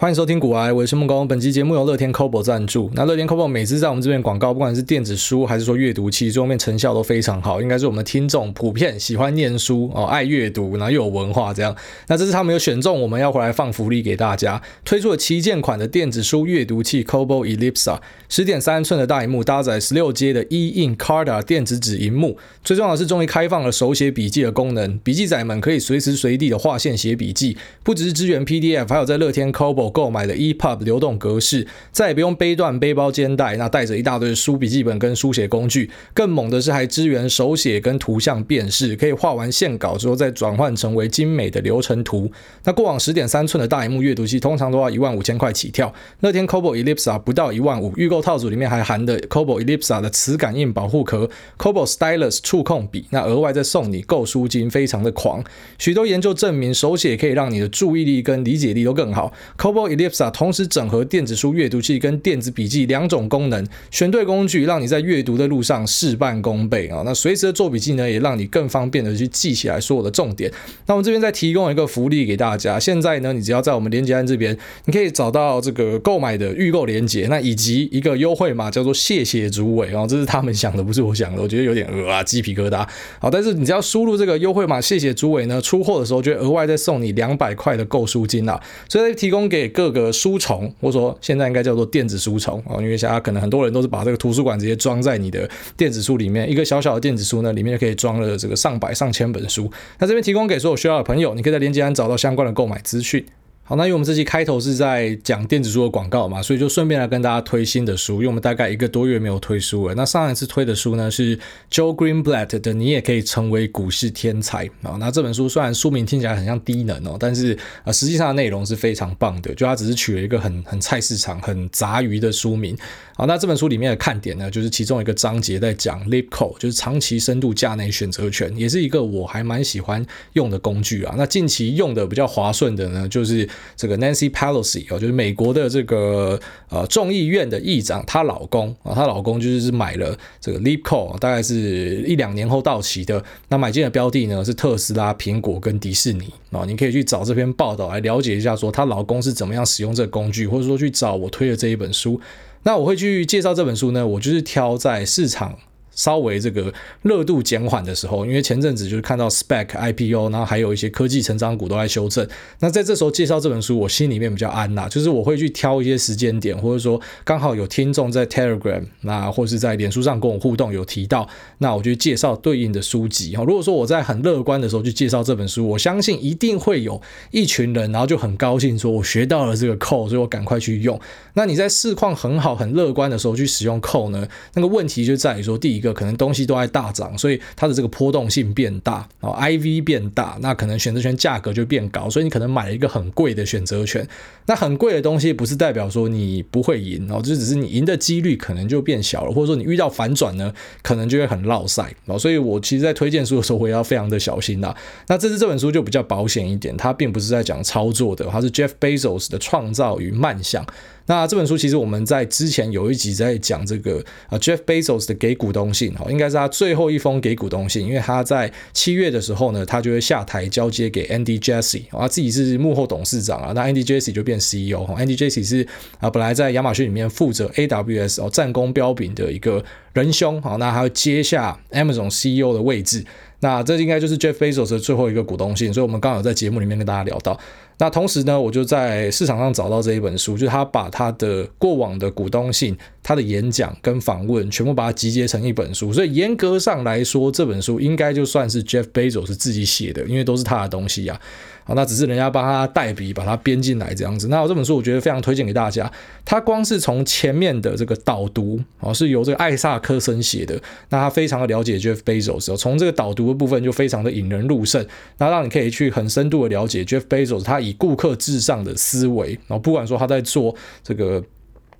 [0.00, 1.26] 欢迎收听古癌，我是孟工。
[1.26, 2.88] 本期节目由乐天 c o b o 赞助。
[2.94, 7.60] 那乐天 c o b o 每次在我们这边广告，不管是电子书还是说阅读器，最后面成效都非常好。
[7.60, 11.74] 应该是我们的听众普遍喜欢念书哦，爱阅读，然后又有文化这样。
[12.06, 22.38] 那这次他们有选中，我们要回来放福利给大家，推出了旗舰款的电子书阅读器 Kobo Ellipsa，十点三寸的大萤幕，搭载十六阶的 E-Ink Carta 电子纸荧幕。
[22.62, 35.90] 最重要的是，终于开放了手写笔记的功能，笔记仔们可以随时随地的划线写笔记，不只是支援 PDF，还有在乐天 c o b o 购买的 EPUB 流动格式，再也不用背断背包肩带，那带着一大堆书、笔记本跟书写工具。
[36.14, 42.30] 更猛的是，还支援手写跟图像辨识，可以画完线稿之后再转换成为精美的流程图。
[42.64, 55.44] 那过往十点三寸的大萤幕阅读器通常都要一万五千块起跳，乐天 Kobo Ellipsa 不到一万五，预购套组里面还含的 Kobo Ellipsa 的磁感应保护壳、Kobo Stylus 触控笔，那额外再送你购书金，非常的狂。
[55.78, 59.32] 许多研究证明，手写可以让你的注意力跟理解力都更好。
[59.58, 67.02] Kobo Ellipsa 同时整合电子书阅读器跟电子笔记两种功能，选对工具，让你在阅读的路上事半功倍啊！
[67.04, 70.50] 那随时的做笔记呢，也让你更方便的去记起来所有的重点。
[70.86, 82.86] 那我们这边再提供一个福利给大家，现在呢，你只要在我们连接案这边，你可以找到这个购买的预购连接，那以及一个优惠码叫做“谢谢主委”啊，这是他们想的，不是我想的，我觉得有点鹅啊，鸡皮疙瘩。
[83.18, 90.08] 好，但是你只要输入这个优惠码“谢谢主委”呢，出货的时候就额外再送你两百块的购书金啊，所以提供给各个。
[90.18, 99.70] 书虫，或者说现在应该叫做电子书虫哦，因为现在可能很多人都是把这个图书馆直接装在你的电子书里面，一个小小的电子书呢，里面就可以装了这个上百上千本书。
[99.98, 103.24] 那这边提供给所有需要的朋友，你可以在链接栏找到相关的购买资讯。
[103.68, 108.14] 好，那因为我们这期开头是在讲电子书的广告嘛，所以就顺便来跟大家推新的书。
[108.14, 109.94] 因为我们大概一个多月没有推书了。
[109.94, 111.36] 那上一次推的书呢是
[111.70, 114.96] Joe Greenblatt 的《你也可以成为股市天才》啊。
[114.98, 119.54] 那这本书虽然书名听起来很像低能哦，但是啊，实际上的内容是非常棒的。
[119.54, 122.74] 就它只是取了一个很很菜市场、很杂鱼的书名。
[123.16, 131.14] 好，那这本书里面的看点呢，就是其中一个章节在讲 LIPCO，就是长期深度价内选择权，也是一个我还蛮喜欢用的工具啊。
[131.18, 136.38] 那近期用的比较划算的呢，就是这个 Nancy Pelosi 哦，就是美国的这个
[136.68, 143.22] 呃众议院的议长，她老公啊，她老公就是买了这个 Leap Code，大概是一两年后到期的。
[143.48, 152.20] 那买进的标的呢是特斯拉、苹果跟迪士尼啊，你可以去找这篇报道来了解一下，说她老公是怎么样使用这个工具，或者说去找我推的这一本书。
[152.64, 155.56] 那我会去介绍这本书呢，我就是挑在市场。
[155.98, 156.72] 稍微这个
[157.02, 162.26] 热度减缓的时候，因为前阵子就是看到 Spec IPO，然后还有一些科技成长股都在修正。
[162.60, 171.28] 那在这时候介绍这本书，我心里面比较安呐，就是我会去挑一些时间点，或者说刚好有听众在 Telegram，那或是在脸书上跟我互动有提到，
[171.58, 173.36] 那我就介绍对应的书籍。
[173.36, 181.00] 哈，如果说我在很乐观的时候去介绍这本书，我相信一定会有一群人，然后就很高兴说，我学到了这个 code，所以我赶快去用。
[181.34, 184.28] 那你在市况很好、很乐观的时候去使用 code 呢？
[184.54, 185.87] 那个问题就在于说，第一个。
[185.92, 194.06] 可能东西都在大涨，所以它的这个波动性变大，然后 IV 变大，那可能选择权价格就变高，所以你可能买了一个很贵的选择权。
[194.46, 202.18] 那很贵的东西不是代表说你不会赢哦，就只是你赢的几率可能就变小了，或者说你遇到反转呢，可能就会很落赛哦。
[202.18, 204.74] 所以我其实，在推荐书的时候，我也要非常的小心啦。
[205.06, 210.64] 那这次这本书就比较保险一点，它并不是在讲操作的，它是 Jeff Bezos 的创造与漫想。
[211.08, 225.66] 那这本书其实我们在之前有一集在讲这个啊，Jeff Bezos 的给股东信，哈，应该是他最后一封给股东信，因为他在七月的时候呢，他就会下台交接给 Andy Jassy，他自己是幕后董事长啊，那 Andy Jassy 就变 CEO，哈，Andy Jassy 是
[225.98, 229.64] 啊本来在亚马逊里面负责 AWS 哦战功彪炳的一个
[229.94, 233.02] 仁兄，好，那他会接下 Amazon CEO 的位置，
[233.40, 237.40] 那这应该就是 Jeff Bezos 的最后一个股东信，所以我们刚好在节目里面跟大家聊到。
[237.78, 242.76] 那同时呢，我就在市场上找到这一本书，就是他把他的过往的股东信、
[243.08, 251.18] 他的演讲跟访问全部把它集结成一本书，所以严格上来说，这本书应该就算是 Jeff Bezos 自己写的，因为都是他的东西呀。
[251.64, 254.28] 好，那只是人家帮他代笔，把它编进来这样子。
[254.28, 255.90] 那我这本书我觉得非常推荐给大家。
[256.22, 260.60] 他光是从前面的这个导读，哦，是由这个艾萨克森写的。
[260.90, 264.86] 那他非常的了解 Jeff Bezos，从这个导读的部分就非常的引人入胜，
[265.16, 269.30] 那让你可以去很深度的了解 Jeff Bezos 他以顾客至上的思维。
[269.46, 270.54] 然后不管说他在做
[270.84, 271.24] 这个。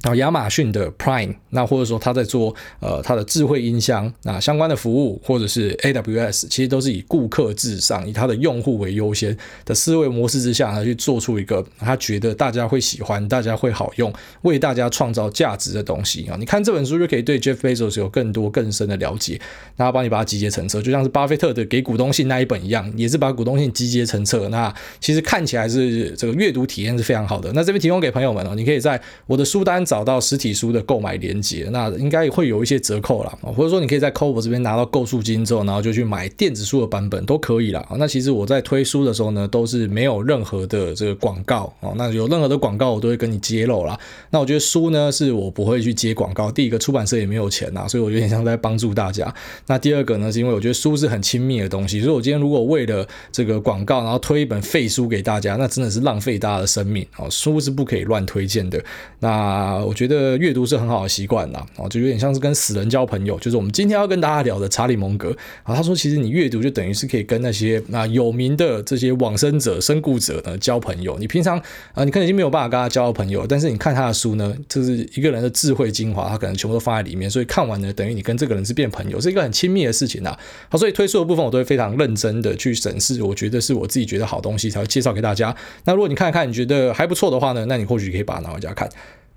[0.00, 14.12] 然后亚马逊的 Prime，那或者说他在做呃他的智慧音箱那相关的服务，或者是 AWS，其实都是以顾客至上，以他的用户为优先的思维模式之下呢，去做出一个他觉得大家会喜欢、大家会好用、
[14.42, 16.36] 为大家创造价值的东西啊。
[16.38, 19.40] 你看这本书就可以对 Jeff Bezos 有更多更深的了解，
[19.78, 24.48] 那帮你把它集结成册，就像是巴菲特的给股东信那一本一样，也是把股东信集结成册。
[24.50, 27.50] 那其实看起来是这个阅读体验是非常好的。
[27.52, 29.84] 那这边提供给朋友们哦，你可以在我的书单。
[29.88, 37.82] 找到实体书的购买链接，那应该会有一些折扣啦，或者说你可以在 c o b o 这边拿到购书金之后，然后就去买电子书的版本都可以啦。
[37.98, 41.94] 那其实我在推书的时候呢，都是没有任何的这个广告哦。
[41.96, 43.98] 那有任何的广告，我都会跟你揭露啦。
[44.28, 46.52] 那我觉得书呢，是我不会去接广告。
[46.52, 49.34] 第一个，出版社也没有钱呐，所以我有点像在帮助大家。
[49.66, 57.26] 那第二个呢，是因为我觉得书是很亲密的东西，所以我今天如果为了这个广告，然后推一本废书给大家，那真的是浪费大家的生命哦。
[57.30, 58.82] 书是不可以乱推荐的。
[59.20, 63.38] 那我觉得阅读是很好的习惯啦，哦，就有点像是跟死人交朋友。
[63.38, 71.18] 就是我们今天要跟大家聊的查理蒙格啊，他说其实你阅读就等于是可以跟那些那有名的这些往生者、身故者呢交朋友。
[71.18, 71.58] 你平常
[71.94, 80.38] 啊，你可能已经没有办法跟他交朋友，但是你看他的书呢，就是一个人的智慧精华，他可能全部都放在里面，所以看完呢，等于你跟这个人是变朋友，是一个很亲密的事情啦。
[80.68, 85.54] 好，所以推书的部分我都会非常认真的去审视，我觉得是我自己觉得好东西才会介绍给大家。
[85.84, 88.88] 那如果你看一看你觉得还不错的话呢，那你或许可以把它拿回家看。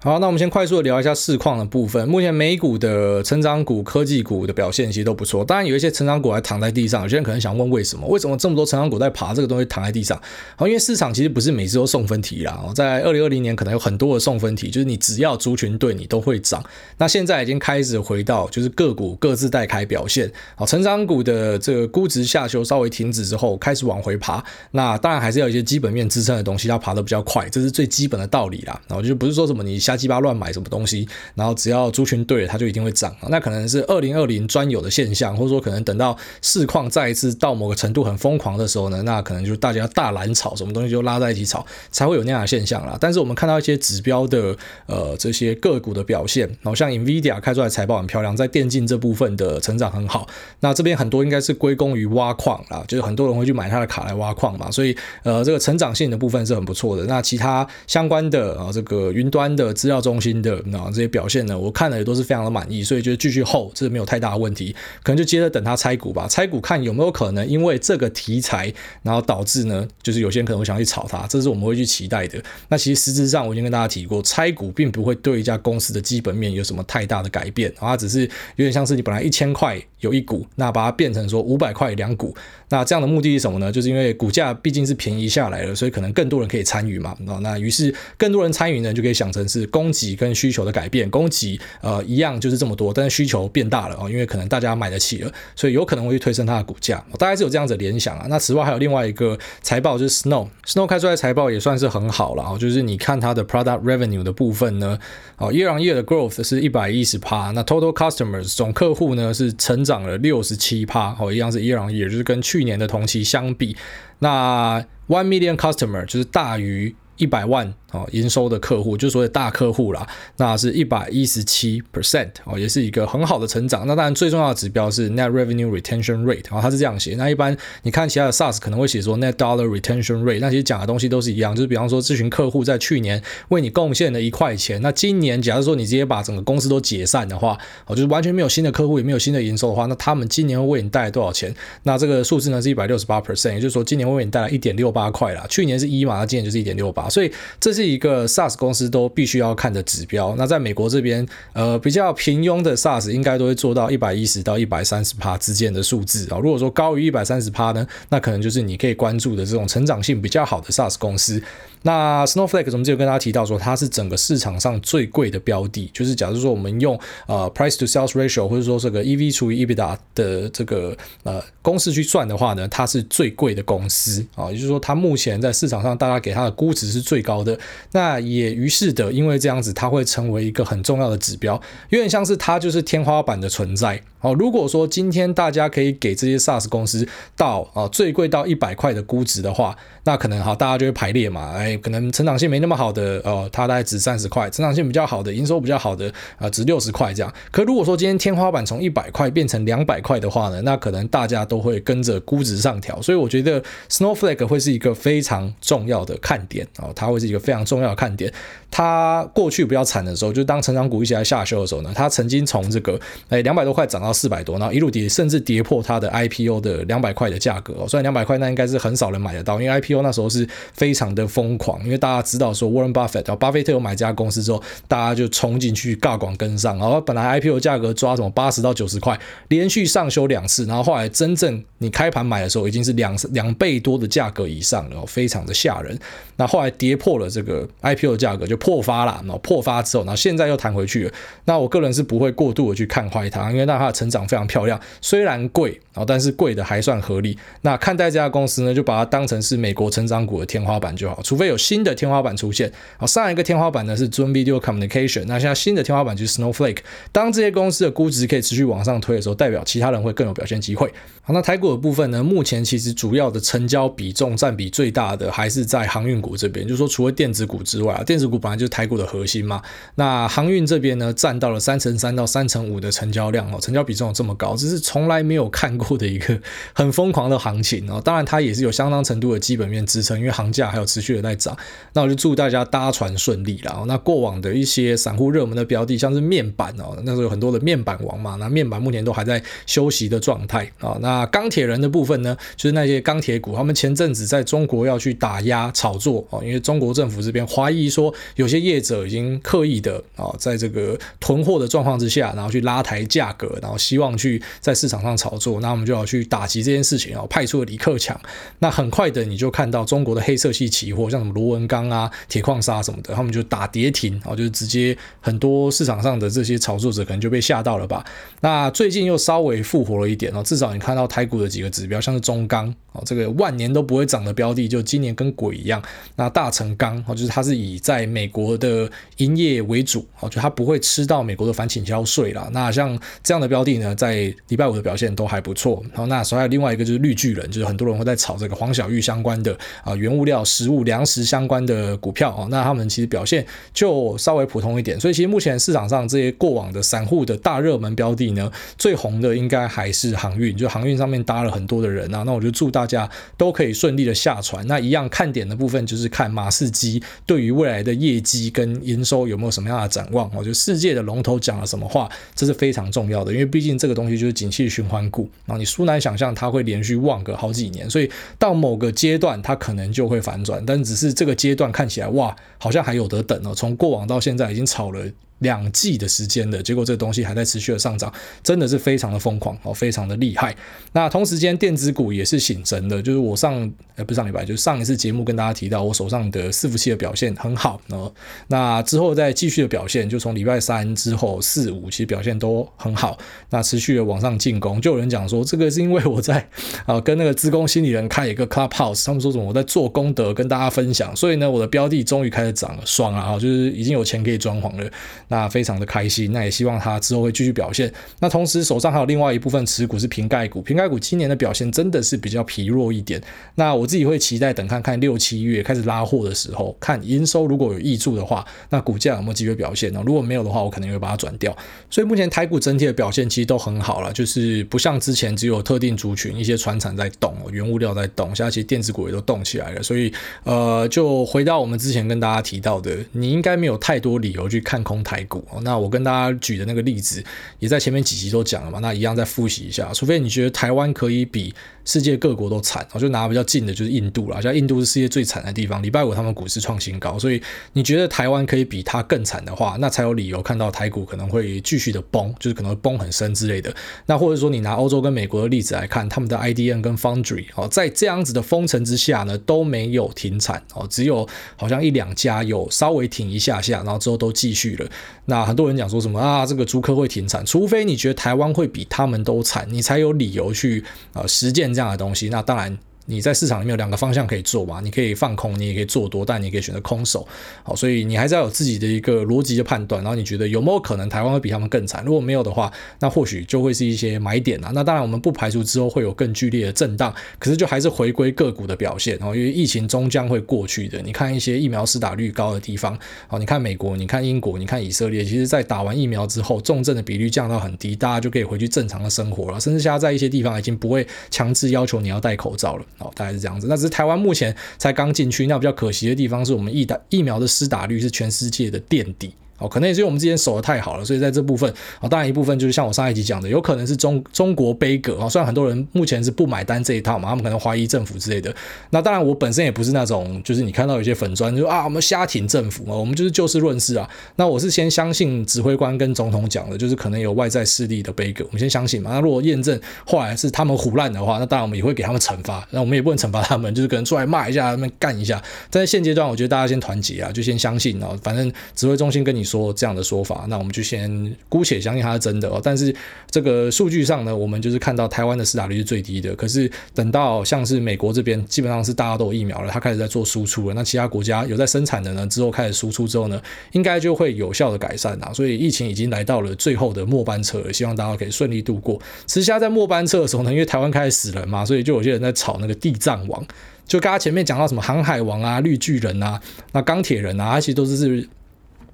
[0.03, 2.07] 好，那我们先快速的聊一下市况的部分。
[2.07, 5.45] 目前美股的成长股、科技股的表现其实都不错。
[5.45, 7.03] 当然，有一些成长股还躺在地上。
[7.03, 8.07] 有些人可能想问，为什么？
[8.07, 10.19] 为什么这么多成长股在爬，这个东西躺在地上？
[10.55, 12.59] 好，因为市场其实不是每次都送分题啦。
[12.73, 16.65] 在二零二零年，可能有很多的送分题，就是你只要族群对，你都会涨。
[16.97, 20.31] 那现在已经开始回到，就是个股各自带开表现。
[20.55, 24.43] 好，成长股的这个估值下修稍微停止之后，开始往回爬。
[24.71, 28.81] 那当然还是要一些基本面支撑的东西，要爬得比较快，这是最基本的道理啦。
[28.87, 33.13] 然后就不是说什么你瞎鸡巴乱买什么东西，然后只要族群对了，它就一定会涨。
[33.27, 42.97] 那可能是二零二零专有的现象，或者说可能等到市况再一次到某个程度很疯狂的时候呢，那可能就大家大蓝炒，什么东西就拉在一起炒，才会有那样的现象啦。
[43.01, 44.55] 但是我们看到一些指标的
[44.85, 50.27] 呃这些个股的表现，然后像 Nvidia 开出来财报很漂亮，在电竞这部分的成长很好。
[50.61, 57.03] 那这边很多应该是归功于挖矿啦，就是很多人会去买它的卡来挖矿嘛，所以呃这个成长性的部分是很不错的。
[57.05, 60.61] 那其他相关的啊这个云端的资料中心的。
[60.67, 72.39] 那这些表现呢，我看了也都是非常的满意，所以就继续 hold，这没有太大的问题，可能就接着等它拆股吧，拆股看有没有可能因为这个题材，然后导致呢，就是有些人可能会想去炒它，这是我们会去期待的。
[72.69, 82.35] 那其实实质上我已经跟大家提过，拆股并不会对一家公司的基本面有什么太大的改变，它只是有点像是你本来一千块有一股，那把它变成说五百块两股，
[82.69, 83.71] 那这样的目的是什么呢？
[83.71, 98.25] 就是因为股价毕竟是便宜下来了，所以可能更多人可以参与嘛，那于是更多人参与呢，就可以想成是供给跟需求的改变，供给呃一样就是这么多，但是需求变大了哦，因为可能大家买得起了，所以有可能会去推升它的股价，大概是有这样子联想啊。
[98.29, 104.97] 那此外还有另外一个财报就是 Snow，Snow 开出来财报也算是很好了啊，就是你看它的 Product Revenue 的部分呢，
[105.37, 113.75] 哦 Year on Year 的 Growth 是一百一十趴，那 Total Customers 总客户呢是成长涨了六十七趴，哦，一样是伊朗，也就是跟去年的同期相比，
[114.19, 114.79] 那
[115.09, 117.73] one million customer 就是大于一百万。
[117.91, 120.07] 哦，营收的客户就所谓大客户啦，
[120.37, 123.85] 那是一百一十七 percent 哦，也是一个很好的成长。
[123.85, 127.15] 那当然最重要的指标是 Net Revenue Retention Rate，哦它是这样写。
[127.15, 141.53] 那一般你看其他的 SaaS 可能会写说 Net Dollar Retention Rate，那其实讲的东西都是一样，就是比方说咨询客户在去年为你贡献了一块钱，那今年假如说你直接把整个公司都解散的话，哦，就是完全没有新的客户，也没有新的营收的话，那他们今年会为你带来多少钱？
[141.83, 145.45] 那这个数字呢是一百六十八 percent，也就是说今年会为你带来一点六八块啦。
[145.49, 148.51] 去年是一嘛，那今年就是一点六八，所以这是是一个 SaaS。
[148.61, 150.35] 公司都必须要看的指标。
[150.37, 156.37] 那在美国这边，呃，比较平庸的 SaaS 应该都会做到一百一十到一百三十趴之间的数字啊。
[156.37, 161.41] 如果说高于一百三十趴呢，那可能就是你可以关注的这种成长性比较好的 SaaS 公司。
[161.83, 177.57] 那 Snowflake 我们就跟大家提到说，它是整个市场上最贵的标的，就是假如说我们用呃 Price to Sales Ratio 或者说这个 EV 除以 EBITDA 的这个呃公式去算的话呢，它是最贵的公司啊，也就是说它目前在市场上大家给它的估值是最高的。
[177.91, 181.59] 那也于是的，因为这样子，它会成为一个很重要的指标，
[181.89, 184.01] 有点像是它就是天花板的存在。
[184.21, 197.33] 哦，如果说今天大家可以给这些 SaaS 公司到啊最贵到一百块的估值的话，那可能好大家就会排列嘛，哎，可能成长性没那么好的哦，它大概值三十块；成长性比较好的，营收比较好的啊，值六十块这样。
[197.49, 203.01] 可如果说今天天花板从一百块变成两百块的话呢，那可能大家都会跟着估值上调。
[203.01, 203.59] 所以我觉得
[203.89, 208.31] Snowflake 会是一个非常重要的看点哦，它会是一个非常重要看点。
[208.71, 212.97] 它过去比较惨的时候，就当成长股一起来下修的时候呢，它曾经从这个
[213.27, 217.85] 诶两百多块涨到四百多，然后一路跌，甚至跌破它的 IPO 的两百块的价格哦。
[217.85, 235.99] 虽然两百块那应该是很少人买得到，因为 IPO 那时候是非常的疯狂，因为大家知道说 Warren Buffett 巴菲特有买这家公司之后，大家就冲进去尬广跟上，然后本来 IPO 价格抓什么八十到九十块，连续上修两次，然后后来真正你开盘买的时候，已经是两两倍多的价格以上了，非常的吓人。
[236.37, 238.60] 那后来跌破了这个 IPO 的价格就。
[238.61, 241.13] 破发了，然后破发之后，然后现在又弹回去了。
[241.45, 245.81] 那我个人是不会过度的去看坏它，因为那它的成长非常漂亮，虽然贵。
[245.93, 247.37] 哦，但是贵的还算合理。
[247.63, 251.19] 那看待这家公司呢，就把它当成是美国成长股的天花板就好。
[251.21, 252.71] 除非有新的天花板出现。
[252.97, 256.77] 好，上一个天花板呢是 Zoom Video Communication，那现在新的天花板就是 Snowflake。
[257.11, 260.89] 当这些公司的估值可以持续往上推的时候，代表其他人会更有表现机会。
[261.23, 266.65] 好，那台股的部分呢，目前其实主要的成交比重占比最大的还是在航运股这边。
[266.65, 269.61] 就是说，除了电子股之外啊，电子股本就是台股的核心嘛。
[269.95, 275.91] 那航运这边呢，占到了三成三到三成五的成交量哦，成交比重有这么高，这是从来没有看过。
[276.01, 276.39] 的一个
[276.73, 281.55] 很疯狂的行情哦，当然它也是有相当程度的基本面支撑，因为航价还有持续的在涨。
[281.93, 283.83] 那我就祝大家搭船顺利啦。
[283.85, 290.97] 那过往的一些散户热门的标的，像是面板哦，那时候有很多的面板王嘛，那面板目前都还在休息的状态啊。
[291.01, 305.59] 那钢铁人的部分呢，就是那些钢铁股，他们前阵子在中国要去打压炒作哦，因为中国政府这边怀疑说有些业者已经刻意的啊，在这个囤货的状况之下，然后去拉抬价格，然后希望去在市场上炒作。
[305.61, 308.19] 那我们就要去打击这件事情哦，派出了李克强。
[308.57, 318.03] 那很快的，你就看到中国的黑色系期货，像什么螺纹钢啊、铁矿砂什么的，他们就打跌停然哦，就是直接很多市场上的这些炒作者可能就被吓到了吧。
[318.39, 325.79] 那最近又稍微复活了一点哦，至少你看到台股的几个指标，像是中钢哦，这个万年都不会涨的标的，就今年跟鬼一样。
[326.15, 332.49] 那大成钢哦，就是它是以在美国的营业为主哦，就它不会吃到美国的反倾销税啦。
[332.51, 335.61] 那像这样的标的呢，在礼拜五的表现都还不错。
[335.61, 344.99] 错，好，那所以另外一个就是绿巨人，就是很多人会在炒这个黄小玉相关的啊，原物料、食物、粮食相关的股票哦，那他们其实表现就稍微普通一点。
[344.99, 352.23] 所以其实目前市场上这些过往的散户的大热门标的呢，最红的应该还是航运，就航运上面搭了很多的人啊。
[352.23, 353.07] 那我就祝大家
[353.37, 354.65] 都可以顺利的下船。
[354.67, 360.29] 那一样看点的部分就是看马士基对于未来的业绩跟营收有没有什么样的展望。
[360.35, 365.29] 我觉得世界的龙头讲了什么话，这是非常重要的，因为毕竟这个东西就是景气循环股。
[365.45, 373.53] 然后你殊难想象它会连续旺个好几年，所以到某个阶段它可能就会反转，但只是这个阶段看起来哇，好像还有得等哦。
[373.55, 375.05] 从过往到现在已经炒了。
[375.41, 380.55] 两季的时间的结果，这个东西还在持续的上涨，真的是非常的疯狂哦，非常的厉害。
[380.93, 383.53] 那同时间电子股也是醒神的，就是我上
[383.95, 388.11] 呃不是上礼拜，就是上一次节目跟大家提到，我手上的伺服器的表现很好哦。
[388.47, 393.17] 那之后再继续的表现，就从礼拜三之后四五其实表现都很好，
[393.49, 394.79] 那持续的往上进攻。
[394.79, 396.47] 就有人讲说，这个是因为我在
[396.85, 403.33] 啊跟那个资工心理人开一个 Clubhouse，他们说什么我在做功德跟大家分享，所以呢我的标的终于开始涨了，爽啊！
[403.39, 404.91] 就是已经有钱可以装潢了。
[405.31, 407.89] 那非常的开心，那也希望它之后会继续表现。
[408.19, 413.21] 那同时手上还有另外一部分持股是苹概股，苹概股今年的表现真的是比较疲弱一点。
[413.55, 420.03] 那我自己会期待等看看六七月开始拉货的时候，看营收如果有挹注的话，那股价有没有机会表现呢？
[420.05, 421.55] 如果没有的话，我可能会把它转掉。
[421.89, 429.81] 所以目前台股整体的表现其实都很好了，就是不像之前只有特定族群一些船产在动，原物料在动，现在其实电子股也都动起来了。
[429.81, 430.11] 所以
[430.43, 435.45] 呃，就回到我们之前跟大家提到的，你应该没有太多理由去看空台股。
[435.61, 437.23] 那我跟大家举的那个例子，
[437.59, 441.53] 也在前面几集都讲了嘛，那一样再复习一下，除非你觉得台湾可以比。
[441.83, 444.39] 世界各国都惨，我就拿比较近的，就是印度啦。
[444.39, 447.41] 像印度是世界最惨的地方，礼拜五他们股市创新高，所以
[447.73, 453.75] 你觉得台湾可以比它更惨的话，那才有理由看到台股可能会继续的崩，就是可能崩很深之类的。
[454.05, 464.87] 那或者说你拿欧洲跟美国的例子来看，他们的 IDN 跟 Foundry 哦，在这样子的封城之下呢，都没有停产哦，只有好像一两家有稍微停一下下，然后之后都继续了。
[465.25, 472.77] 那很多人讲说什么啊，这个租客会停产，除非你觉得台湾会比他们都惨，你才有理由去呃实践这样的东西，那当然。
[473.11, 477.27] 你在市场里面有两个方向可以做嘛，你可以放空，你也可以做多，但你可以选择空手。
[477.61, 482.03] 好，所以你还是要有自己的一个逻辑的判断，然后你觉得有没有可能台湾会比他们更惨？
[482.05, 484.71] 如果没有的话，那或许就会是一些买点啊。
[484.73, 491.01] 那当然，我们不排除之后会有更剧烈的震荡，可是就还是回归个股的表现哦，因为疫情终将会过去的。
[491.01, 502.85] 你看一些疫苗施打率高的地方，哦，你看美国，你看英国，你看以色列，其实在打完疫苗之后，重症的比率降到很低，大家就可以回去正常的生活了，甚至现在在一些地方已经不会强制要求你要戴口罩了。
[503.01, 503.67] 哦，大概是这样子。
[503.67, 509.33] 那只是台湾目前才刚进去，那比较可惜的地方是我们疫打疫苗的施打率是全世界的垫底。
[509.61, 515.29] 哦，可能也是因为我们之前守的太好了，所以在这部分啊、当然一部分就是像我上一集讲的，有可能是中中国杯葛啊。
[515.29, 518.53] 虽然很多人目前是不买单这一套嘛，他们可能怀疑政府之类的。
[518.89, 524.09] 那当然，我本身也不是那种，就是你看到有些粉砖就说啊，我们瞎挺政府嘛，我们就是就事论事啊。
[524.35, 529.11] 那我是先相信指挥官跟总统讲的，就是可能有外在势力的杯葛，我们先相信嘛。
[529.11, 532.67] 那如果验证后来是他们胡乱的话，那当然我们也会给他们惩罚。
[532.71, 535.41] 那我们也不能惩罚他们，就是可能出来骂一下，他们干一下。
[535.69, 538.09] 但在现阶段，我觉得大家先团结啊，就先相信啊。
[538.21, 540.45] 反正指挥中心跟你说说这样的说法。
[540.47, 542.95] 那我们就先姑且相信它是真的哦，但是
[543.29, 546.33] 这个数据上呢，我们就是看到台湾的施打率是最低的。
[546.35, 550.73] 可是等到像是美国这边，基本上是大家都有疫苗了，它开始在做输出了。
[550.73, 553.41] 那其他国家有在生产的呢，之后开始输出之后呢，
[553.73, 555.33] 应该就会有效的改善啊。
[555.33, 558.99] 所以疫情已经来到了最后的末班车，希望大家可以顺利度过。
[559.25, 563.45] 其实现在在末班车的时候呢，因为台湾开始死人嘛，所以就有些人在炒那个地藏王，
[563.85, 566.39] 就刚刚前面讲到什么航海王啊、绿巨人啊、
[566.71, 568.29] 那钢铁人啊，其实都是是。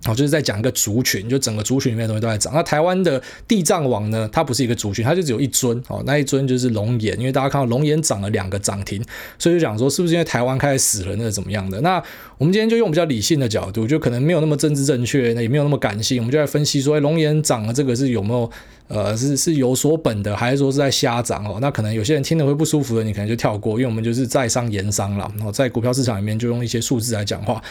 [0.08, 2.54] 哦，就是在讲一个族群，就整个族群里面的东西都在涨。
[2.56, 9.04] 那台湾的地藏王呢，它不是一个族群，它就只有一尊哦，那一尊就是龙岩，因为大家看到龙岩涨了两个涨停，
[9.38, 11.82] 所以就讲说是不是因为台湾开始死人了怎么样的？
[11.82, 12.02] 那
[12.38, 18.50] 我们今天就用比较理性的角度，就可能没有那么政治正确，那也没有那么感性，我们就来分析说，哎，龙岩涨了这个是有没有
[18.88, 21.58] 呃是是有所本的，还是说是在瞎涨哦？
[21.60, 27.62] 那可能有些人听了会不舒服的，你可能就跳过，因为我们就是在商言商了，然后在股票市场里面就用一些数字来讲话。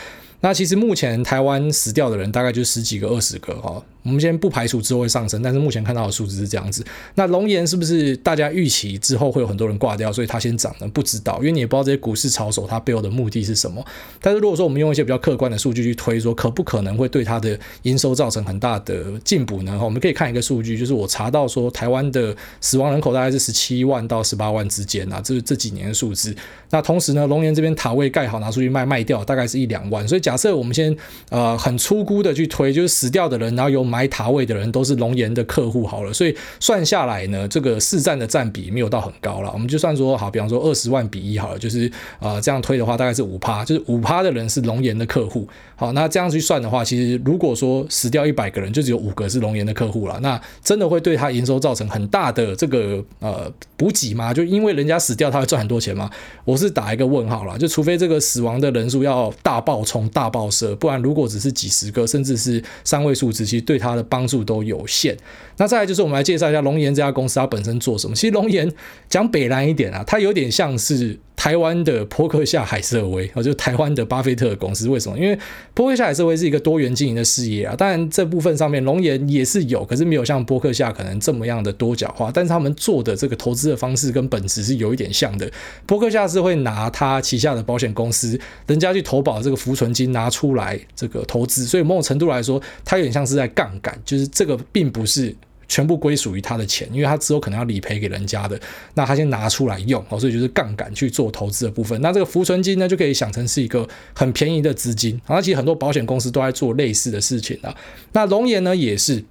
[0.47, 3.83] 那其实目前台湾死掉的人大概就十几个、二十个哦。
[4.05, 6.87] 我们先不排除之后会上升，但是目前看到的数字是这样子。
[7.17, 10.87] 那龙岩是不是大家预期之后会有很多人挂掉，所以它先涨呢？
[10.87, 13.85] 不知道，因为你也不知道这些股市炒手它背后的目的是什么。
[14.21, 19.77] 但是如果说我们用一些比较客观的数据去推，说可不可能会对它的营收造成很大的进步呢？
[19.83, 26.33] 我们可以看一个数据，就是我查到说台湾的死亡人口大概是十七万到十八万之间啊，这是这几年的数字。
[26.71, 30.07] 那同时呢，龙岩这边塔位盖好拿出去卖卖掉，大概是一两万。
[30.07, 30.95] 所以假设我们先
[31.31, 39.51] 呃很粗估的去推，就是死掉的人，然后有买塔位的人都是龙岩的客户好了，所以算下来呢，这个市占的占比没有到很高了。
[39.53, 41.91] 我们就算说好，比方说二十万比一好了，就是
[42.21, 45.49] 呃这样推的话，大概是五趴，就是五趴的人是龙岩的客户。
[45.79, 50.19] 好，那这样去算的话，其实如果说死掉一百个人，就只有五个是龙岩的客户了。
[50.23, 54.33] 那真的会对他营收造成很大的这个呃补给吗？
[54.33, 56.11] 就因为人家死掉，他会赚很多钱吗？
[56.47, 57.59] 我是打一个问号了。
[57.59, 65.15] 就除非这个死亡的人数要大爆冲、大爆射，不然如果只是几十个，甚至是三位数字，其实对他的帮助都有限。
[65.59, 68.17] 那再来就是我们来介绍一下龙岩这家公司，它本身做什么？
[68.17, 68.73] 其实龙岩
[69.11, 74.89] 讲北南一点啊，它有点像是台湾的波克夏海瑟威，啊，就台湾的巴菲特公司。
[74.89, 75.17] 为什么？
[75.19, 75.39] 因为
[75.75, 77.77] 波克夏海瑟威是一个多元经营的事业啊。
[77.77, 82.31] 当然这部分上面龙岩也是有，可是没有像波克夏可能这么样的多角化。
[82.33, 85.49] 但是他们做的这个投资的方式跟本质是有一点像的。
[85.85, 95.37] 波克夏是会拿他旗下的保险公司，人家去投保这个浮存金拿出来这个投资，所以某种程度来说，它有点像是在杠杆，就是这个并不是。
[95.69, 98.61] 全部归属于他的钱，因为他之后可能要理赔给人家的，
[98.95, 102.01] 那他先拿出来用，所以就是杠杆去做投资的部分。
[102.01, 105.21] 那这个浮存金呢，就可以想成是一个很便宜的资金。
[105.27, 107.75] 然后其实很多保险公司都在做类似的事情啊。
[108.13, 109.25] 那龙岩呢也是，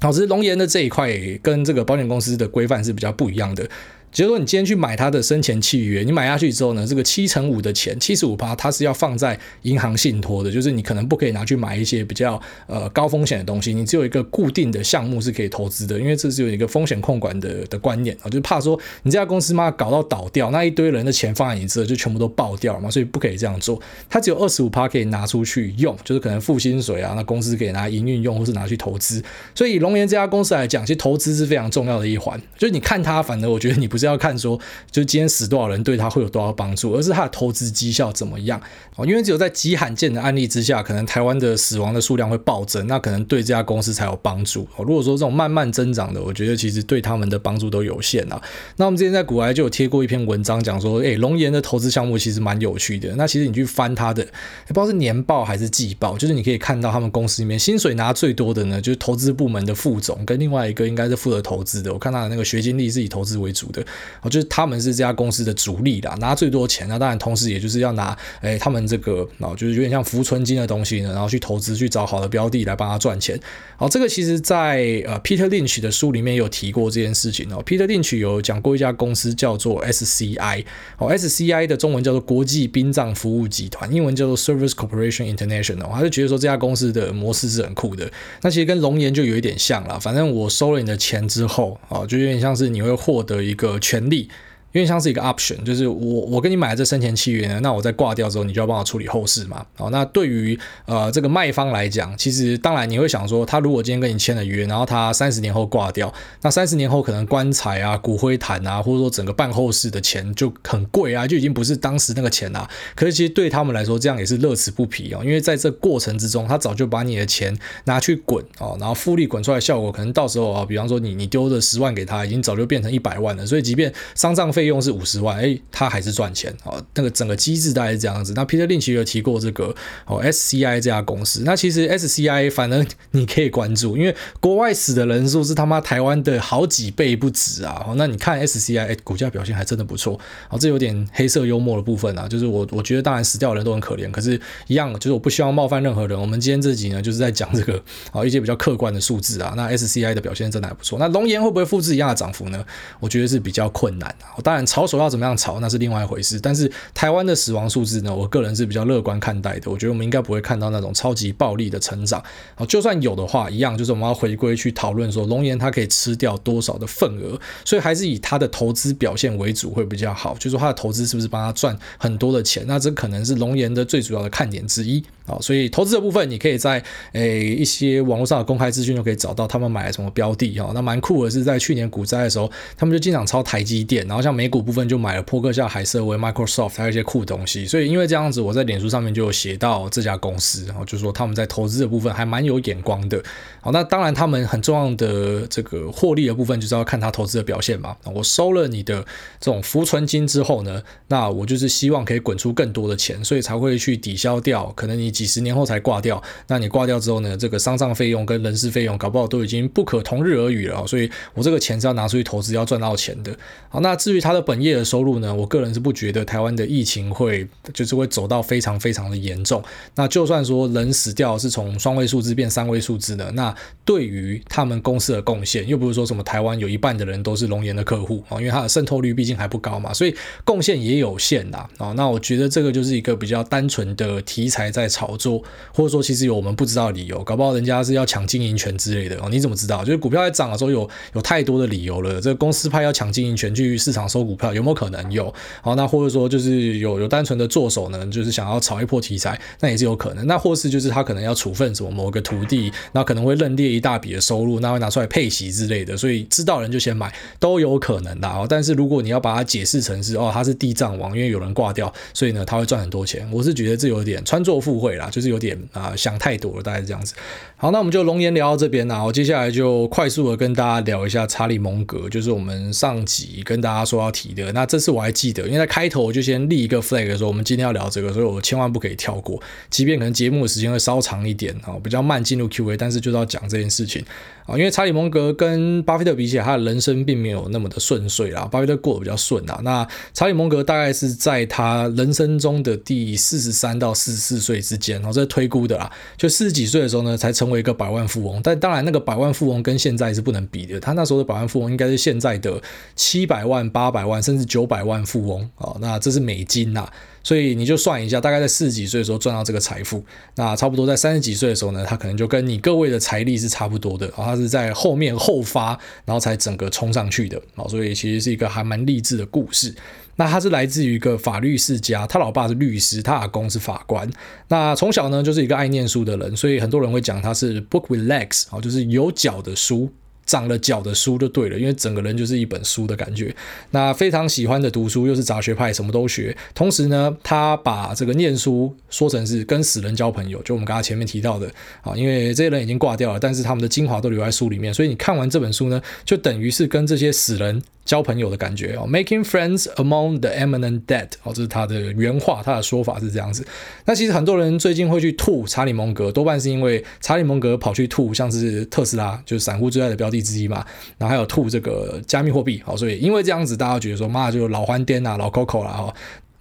[0.00, 1.10] 好，只是龙岩的这一块
[1.42, 3.68] 跟这个保险公司的规范是比较不一样的。
[4.12, 23.80] 就是说，你今天去买它的生前契约，你买下去之后呢，这个七成五的钱，七十五趴，它是要放在银行信托的，就是你可能不可以拿去买一些比较呃高风险的东西，你只有一个固定的项目是可以投资的，因为这是有一个风险控管的的观念啊，就怕说你这家公司嘛搞到倒掉，那一堆人的钱放在你这就全部都爆掉了嘛，所以不可以这样做。
[24.10, 29.22] 它只有二十五趴可以拿出去用，就是可能付薪水啊，那公司可以拿营运用，或是拿去投资。
[29.54, 32.38] 所以龙岩这家公司来讲，其实投资是非常重要的一环。
[32.58, 34.58] 就是你看它，反正我觉得你不是是要看说，
[34.90, 38.60] 就今天死多少人对他会有多少帮助，而是他的投资绩效怎么样
[38.96, 39.06] 哦？
[39.06, 44.84] 因为只有在极罕见的案例之下，可能台湾的死亡的数量会暴增，那可能对这家公司才有帮助哦。
[44.84, 48.42] 如果说这种慢慢增长的，我觉得其实对他们的帮助都有限啊。
[48.76, 53.14] 那我们之前在股癌就有贴过一篇文章，讲说，诶，龙岩的投资项目其实蛮有趣的。
[53.16, 54.24] 那其实你去翻他的，
[54.68, 61.92] 不知道是年报还是季报，就是你可以看到他们公司里面薪水拿最多的呢，就是投资部门的副总跟另外一个应该是负责投资的。
[61.92, 63.84] 我看他的那个学经历是以投资为主的，
[64.20, 66.86] 哦，就是他们是这家公司的主力啦，拿最多钱。
[66.88, 73.38] 那当然，同时也就是要拿，哎，他们这个哦，就是有点像浮存金的东西呢，然后去投资，去找好的标的来帮他赚钱。
[73.76, 77.62] 好，这个其实在呃 Peter Lynch 的书里面有提过这件事情哦。
[77.64, 80.64] Peter Lynch 有讲过一家公司叫做 SCI，
[80.98, 85.90] 哦，SCI 的中文叫做国际殡葬服务集团，英文叫做 Service Corporation International。
[85.92, 88.10] 他就觉得说这家公司的模式是很酷的。
[88.42, 94.30] 那其实跟龙岩就有一点像啦，反正我收了你的钱之后，哦，就有点像是你会获得一个权利。
[94.72, 99.64] 因为像是一个 option，就是我我跟你买了这生前契约呢，那我在挂掉之后，你就要帮我处理后事嘛。
[99.76, 112.68] 好，那对于呃这个卖方来讲，其实当然你会想说，他如果今天跟你签了约，然后他三十年后挂掉，那三十年后可能棺材啊、骨灰坛啊，或者说整个办后事的钱就很贵啊，就已经不是当时那个钱啦。
[112.94, 123.46] 可是其实对他们来说，这样也是乐此不疲哦，因为在这过程之中，他早就把你的钱拿去滚哦，然后复利滚出来效果，可能到时候啊，比方说你你丢的十万给他，已经早就变成一百万了。
[123.46, 126.80] 所以即便丧葬费费用是五十万，哎，他还是赚钱啊。
[126.94, 128.32] 那个整个机制大概是这样子。
[128.36, 129.74] 那 Peter Lynch 有提过这个
[130.06, 131.42] 哦，SCI 这家公司。
[131.44, 137.84] 那其实 SCI 反正你可以关注，因为国外死的人数是他妈台湾的好几倍不止啊。
[137.88, 140.16] 哦那你看 SCI，哎，股价表现还真的不错。
[140.48, 146.16] 哦，这有点黑色幽默的部分啊，就是我我觉得当然死掉的人都很可怜，可是一样，就是我不希望冒犯任何人。
[146.16, 149.54] 我们今天这集呢，就是在讲这个啊一些比较客观的数字啊。
[149.56, 151.00] 那 SCI 的表现真的还不错。
[151.00, 152.64] 那龙岩会不会复制一样的涨幅呢？
[153.00, 154.38] 我觉得是比较困难啊。
[154.52, 156.38] 当然，炒手要怎么样炒，那是另外一回事。
[156.38, 159.70] 但是台湾的死亡数字呢，我个人是比较乐观看待的。
[159.70, 162.22] 我觉得我们应该不会看到那种超级暴力的成长。
[162.54, 167.40] 好，就算有的话，一样就是我们要回归去讨论说，龙岩它可以吃掉多少的份额。
[167.64, 170.34] 所以还是以它的投资表现为主会比较好。
[170.34, 172.62] 就是说它的投资是不是帮他赚很多的钱？
[172.66, 175.02] 那这可能是龙岩的最主要的看点之一。
[175.24, 180.58] 好，所以投资的部分，你可以在诶、一些网络上的公开资讯就可以找到他们买了什么标的。
[180.58, 184.82] 哈，那蛮酷的是，在去年股灾的时候，他们就经常抄台积电，然后像美股部分。
[184.92, 187.64] 就买了波克夏、海瑟薇、Microsoft，还有一些酷东西。
[187.64, 193.22] 所以因为这样子，我在脸书上面就有写到这家公司，然后就说他们在投资的部分还蛮有眼光的。
[193.60, 197.96] 好，那当然他们很重要的这个获利的部分，就是要看他投资的表现嘛。
[198.12, 199.02] 我收了你的
[199.40, 206.20] 这种浮存金之后呢，那我就是希望可以滚出更多的钱，所以才会去抵消掉可能你几十年后才挂掉。
[206.48, 210.84] 那你挂掉之后呢，这个丧葬费用跟人事费用搞不好都已经不可同日而语了。
[210.86, 213.32] 所以我这个钱是要拿出去投资，要赚到钱的。
[213.68, 219.62] 好，那至于他他的本业的收入呢，我个人是不觉得台湾的疫情会就是会走到非常非常的严重。
[219.94, 230.14] 那就算说人死掉是从双位数字变三位数字的，那对于他们公司的贡献，又不是说什么台湾有一半的人都是龙岩的客户啊，因为它的渗透率毕竟还不高嘛，所以
[230.44, 231.92] 贡献也有限啦啊。
[231.92, 235.42] 那我觉得这个就是一个比较单纯的题材在炒作，
[235.74, 239.28] 或者说其实有我们不知道理由，搞不好人家是要抢经营权之类的哦。
[239.30, 239.84] 你怎么知道？
[239.84, 245.10] 就是股票在涨的时候有有太多的理由了，这个公司派要抢经营权去市场收股票，有没有可能？
[245.10, 250.26] 有，好，那或者说就是有有单纯的做手呢，就是想要炒一波题材，那也是有可能。
[250.26, 258.28] 那或是就是他可能要处分什么某个徒弟，那可能会认列一大笔的收入，那会拿出来配息之类的，所以知道人就先买，都有可能的。
[258.28, 267.14] 哦，但是如果你要把它解释成是哦，他是地藏王，因为有人挂掉，所以呢他会赚很多钱，我是觉得这有点穿凿附会啦，就是有点啊、想太多了，大概是这样子。
[267.56, 274.52] 好，那我们就龙岩聊到这边啦，我接下来就快速的跟大家聊一下查理蒙格，就是我们上集跟大家说要提的。
[274.52, 284.04] 那这次我还记得，因为在开头我就先立一个 flag 说我们今天要聊这个，所以我千万不可以跳过，即便可能节目的时间会稍长一点啊，比较慢进入 Q&A，但是就是要讲这件事情。
[284.46, 288.48] 啊，因为查理蒙格跟巴菲特比起来，他的人生并没有那么的顺遂啦。
[288.50, 289.60] 巴菲特过得比较顺啊。
[289.62, 295.90] 那查理蒙格大概是在他人生中的第四十三到四十四岁之间，然后这推估的啦。
[296.16, 298.40] 就四十几岁的时候呢，才成为一个百万富翁。
[298.42, 300.80] 但当然，那个百万富翁跟现在是不能比的。
[300.80, 302.60] 他那时候的百万富翁应该是现在的
[302.96, 305.76] 七百万、八百万甚至九百万富翁啊。
[305.80, 306.88] 那这是美金呐。
[307.22, 310.04] 所以你就算一下，大概在四十几岁的时候赚到这个财富，
[310.36, 314.24] 那差不多在三十几岁的时候呢，他可能就跟你各位的财力是差不多的啊。
[314.24, 317.66] 他是在后面后发，然后才整个冲上去的啊。
[317.68, 319.74] 所以其实是一个还蛮励志的故事。
[320.16, 324.08] 那他是来自于一个法律世家，他老爸是律师，他阿公是法官。
[324.48, 329.90] 那从小呢就是一个爱念书的人，所以很多人会讲他是 book with legs 啊，就是有脚的书。
[330.24, 333.34] 长了脚的书就对了，因为整个人就是一本书的感觉。
[333.70, 336.36] 那非常喜欢的读书，又是杂学派，什么都学。
[336.54, 341.46] 同时呢，他把这个念书说成是跟死人交朋友，就我们刚刚前面提到的
[341.82, 347.62] 啊，因为这些人已经挂掉了，但是他们的精华都留在书里面，所以你看完这本书呢，就等于是跟这些死人。
[347.84, 353.44] 交朋友的感觉哦，Making friends among the eminent debt，哦，这是他的原话，他的说法是这样子。
[353.84, 360.64] 那其实很多人最近会去吐查理蒙格，多半是因为查理蒙格跑去吐，像是特斯拉，就是散户最爱的标的之一嘛。
[360.96, 365.92] 然后还有吐这个加密货币，好，所以因为这样子，大家觉得说，妈就老欢颠啊，老 Coco 啦哦。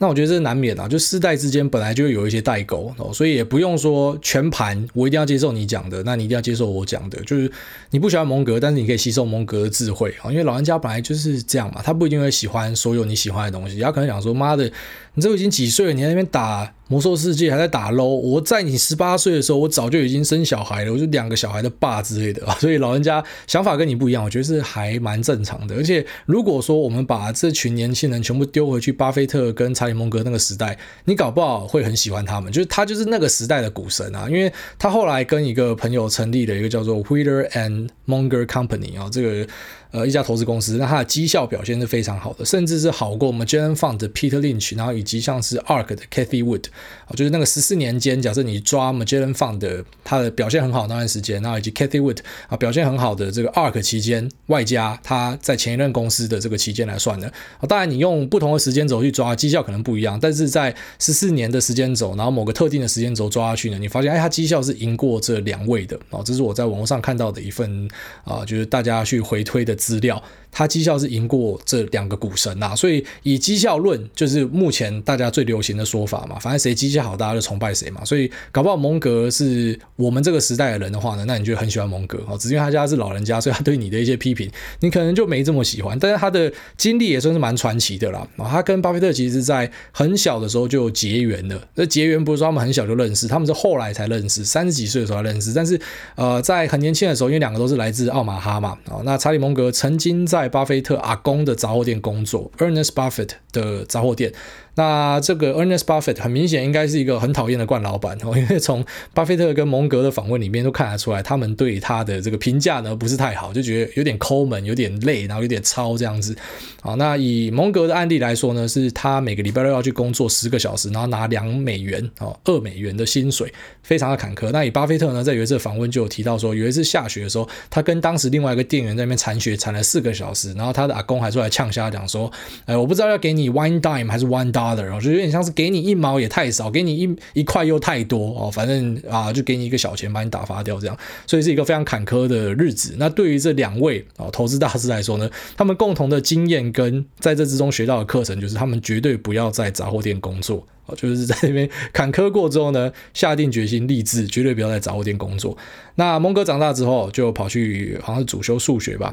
[0.01, 7.49] 那我觉得这是难免啊，就世代之间本来就有一些代沟哦，所以也不用说全盘我一定要接受你讲的，那你一定要接受我讲的，就是
[7.91, 14.71] 你不喜欢蒙格，但是你可以吸收蒙格的智慧啊，因为老人家本来就是这样嘛，他不一定会喜欢所有你喜欢的东西，他可能想说，妈的，
[15.13, 16.74] 你这已经几岁了，你在那边打。
[16.88, 22.45] 魔兽世界还在打 LOL，我在你十八岁的时候，我早就已经生小孩了，我就两个小孩的爸之类的。
[22.60, 25.74] 所以老人家想法跟你不一样，我觉得是还蛮正常的。
[25.76, 39.47] 而且如果说我们把这群年轻人全部丢回去巴菲特跟查理蒙格那个时代，你搞不好会很喜欢他们，就是他就是那个时代的股神啊，因为他后来跟一个朋友成立了一个叫做 Wheeler and Munger Company 啊，这个。
[39.91, 46.63] 呃，一家投资公司，那它的绩效表现是非常好的，甚至是好过 Magellan Fund 的 Peter Lynch，然后以及像是 ARK 的 Cathy Wood，
[47.06, 57.27] 啊，就是那个十四年间，假设你抓 Magellan Fund 的它的表现很好那段时间，然后以及 Cathy Wood 啊表现很好的这个 ARK 期间，外加它在前一任公司的这个期间来算的，
[57.60, 67.89] 啊，当然你用不同的时间轴去抓绩效可能不一样，但是在十四年的时间轴，然后某个特定的时间轴抓下去呢，你发现哎，它绩效是赢过这两位的，啊，这是我在网络上看到的一份
[68.23, 70.22] 啊，就是大家去回推的资料。
[70.51, 76.37] 他绩效是赢过这两个股神呐，所以以绩效论就是目前大家最流行的说法嘛。
[76.39, 78.03] 反正谁绩效好，大家就崇拜谁嘛。
[78.03, 82.37] 所以搞不好蒙格是我们这个时代的人的话呢，那你就很喜欢蒙格哦。
[82.37, 84.49] 只是因为他家是老人家，所以他对你的一些批评，
[84.81, 85.97] 你可能就没这么喜欢。
[85.97, 88.27] 但是他的经历也算是蛮传奇的啦。
[88.37, 91.61] 他跟巴菲特其实在很小的时候就结缘了。
[91.75, 95.53] 那结缘不是说他们很小就认识，他们是后来才认识，三十几岁的时候才认识。
[95.53, 95.79] 但是
[96.15, 98.77] 呃，在很年轻的时候，因为两个都是来自奥马哈嘛。
[98.89, 104.34] 哦，那查理蒙格曾经在在巴菲特阿公的杂货店工作，Ernest Buffett 的杂货店。
[104.75, 116.36] 那这个 Ernest Buffett 很明显应该是一个很讨厌的惯老板哦， 因为从巴菲特跟蒙格的访问里面都看得出来，他们对他的这个评价呢不是太好，就觉得有点抠门，有点累，然后有点糙这样子。
[116.81, 123.53] 好，那以蒙格的案例来说呢，是他每个礼拜六要去工作十个小时，然后拿两美元哦，二美元的薪水，
[123.84, 124.49] 非常的坎坷。
[124.51, 132.31] 那以巴菲特呢，在有一次访问就有提到说，有一次下雪的时候，他跟当时另外一个店员在那边铲雪铲了四个小时，然后他的阿公还出来呛瞎讲说，
[132.65, 135.41] 哎，我不知道要给你 one dime 还是 one dollar，我觉得有点像。
[135.41, 140.95] 是给你一毛也太少，给你一一块又太多哦，反正啊，就给你一个小钱把你打发掉这样，
[141.26, 142.93] 所以是一个非常坎坷的日子。
[143.00, 155.58] 那对于这两位啊投资大师来说呢，他们共同的经验跟在这之中学到的课程，就是他们绝对不要在杂货店工作啊，就是在那边坎坷过之后呢，下定决心立志，绝对不要在杂货店工作。
[155.95, 159.12] 那蒙哥长大之后就跑去好像是主修数学吧。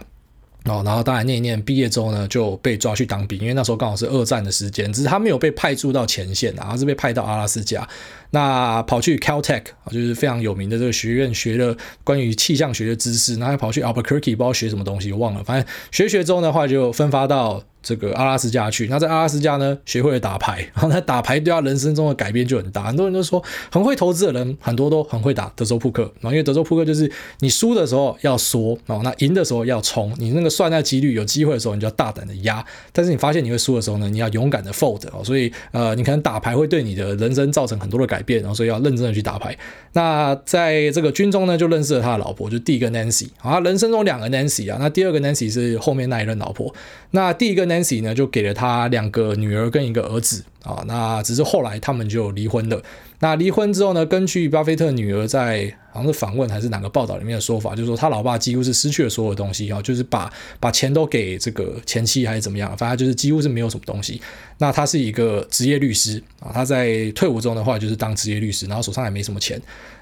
[0.64, 7.88] 哦，然后当然念一念，毕业之后呢就被抓去当兵，因为那时候刚好是二战的时间，只是他没有被派驻到前线，然后是被派到阿拉斯加，
[8.30, 17.62] 那跑去 Caltech 啊，就是非常有名的这个学院，学了关于气象学的知识，然后跑去 Albuquerque，不知道学什么东西，忘了，反正学学之后的话就分发到。
[17.88, 22.84] 这个阿拉斯加去，那在阿拉斯加呢，学会了打牌，然后他打牌对他人生中的改变就很大。
[22.84, 26.02] 很多人都说，很会投资的人，很多都很会打德州扑克。
[26.20, 30.12] 然后因为德州扑克就是你输的时候要缩，哦，那赢的时候要冲。
[30.18, 32.62] 你那个算那几率，有机会的时候你就要大胆的压。
[32.92, 35.24] 但是你发现你会输的时候呢，你要勇敢的 fold 哦。
[35.24, 39.56] 所以呃，你可能打牌会对你的人生造成很多的改变，然后所以要认真的去打牌。
[39.94, 46.74] 那在这个军中呢，就认识了他的老婆，就第一个 Nancy 啊，人生中两个 Nancy 啊，那第二个 Nancy 是后面那一任老婆。
[47.12, 52.82] 那第一个 Nancy 呢，就给了他两个女儿跟一个儿子啊，那只是后来他们就离婚了。
[53.20, 64.22] 那离婚之后呢，根据巴菲特女儿在好像是访问还是哪个报道里面的说法，就是说他老爸几乎是失去了所有东西啊，就是把把钱都给这个前妻还是怎么样，反正就是几乎是没有什么东西。
[64.58, 69.60] 那他是一个职业律师啊，他在退伍中的话就是当职业律师，然后手上也没什么钱。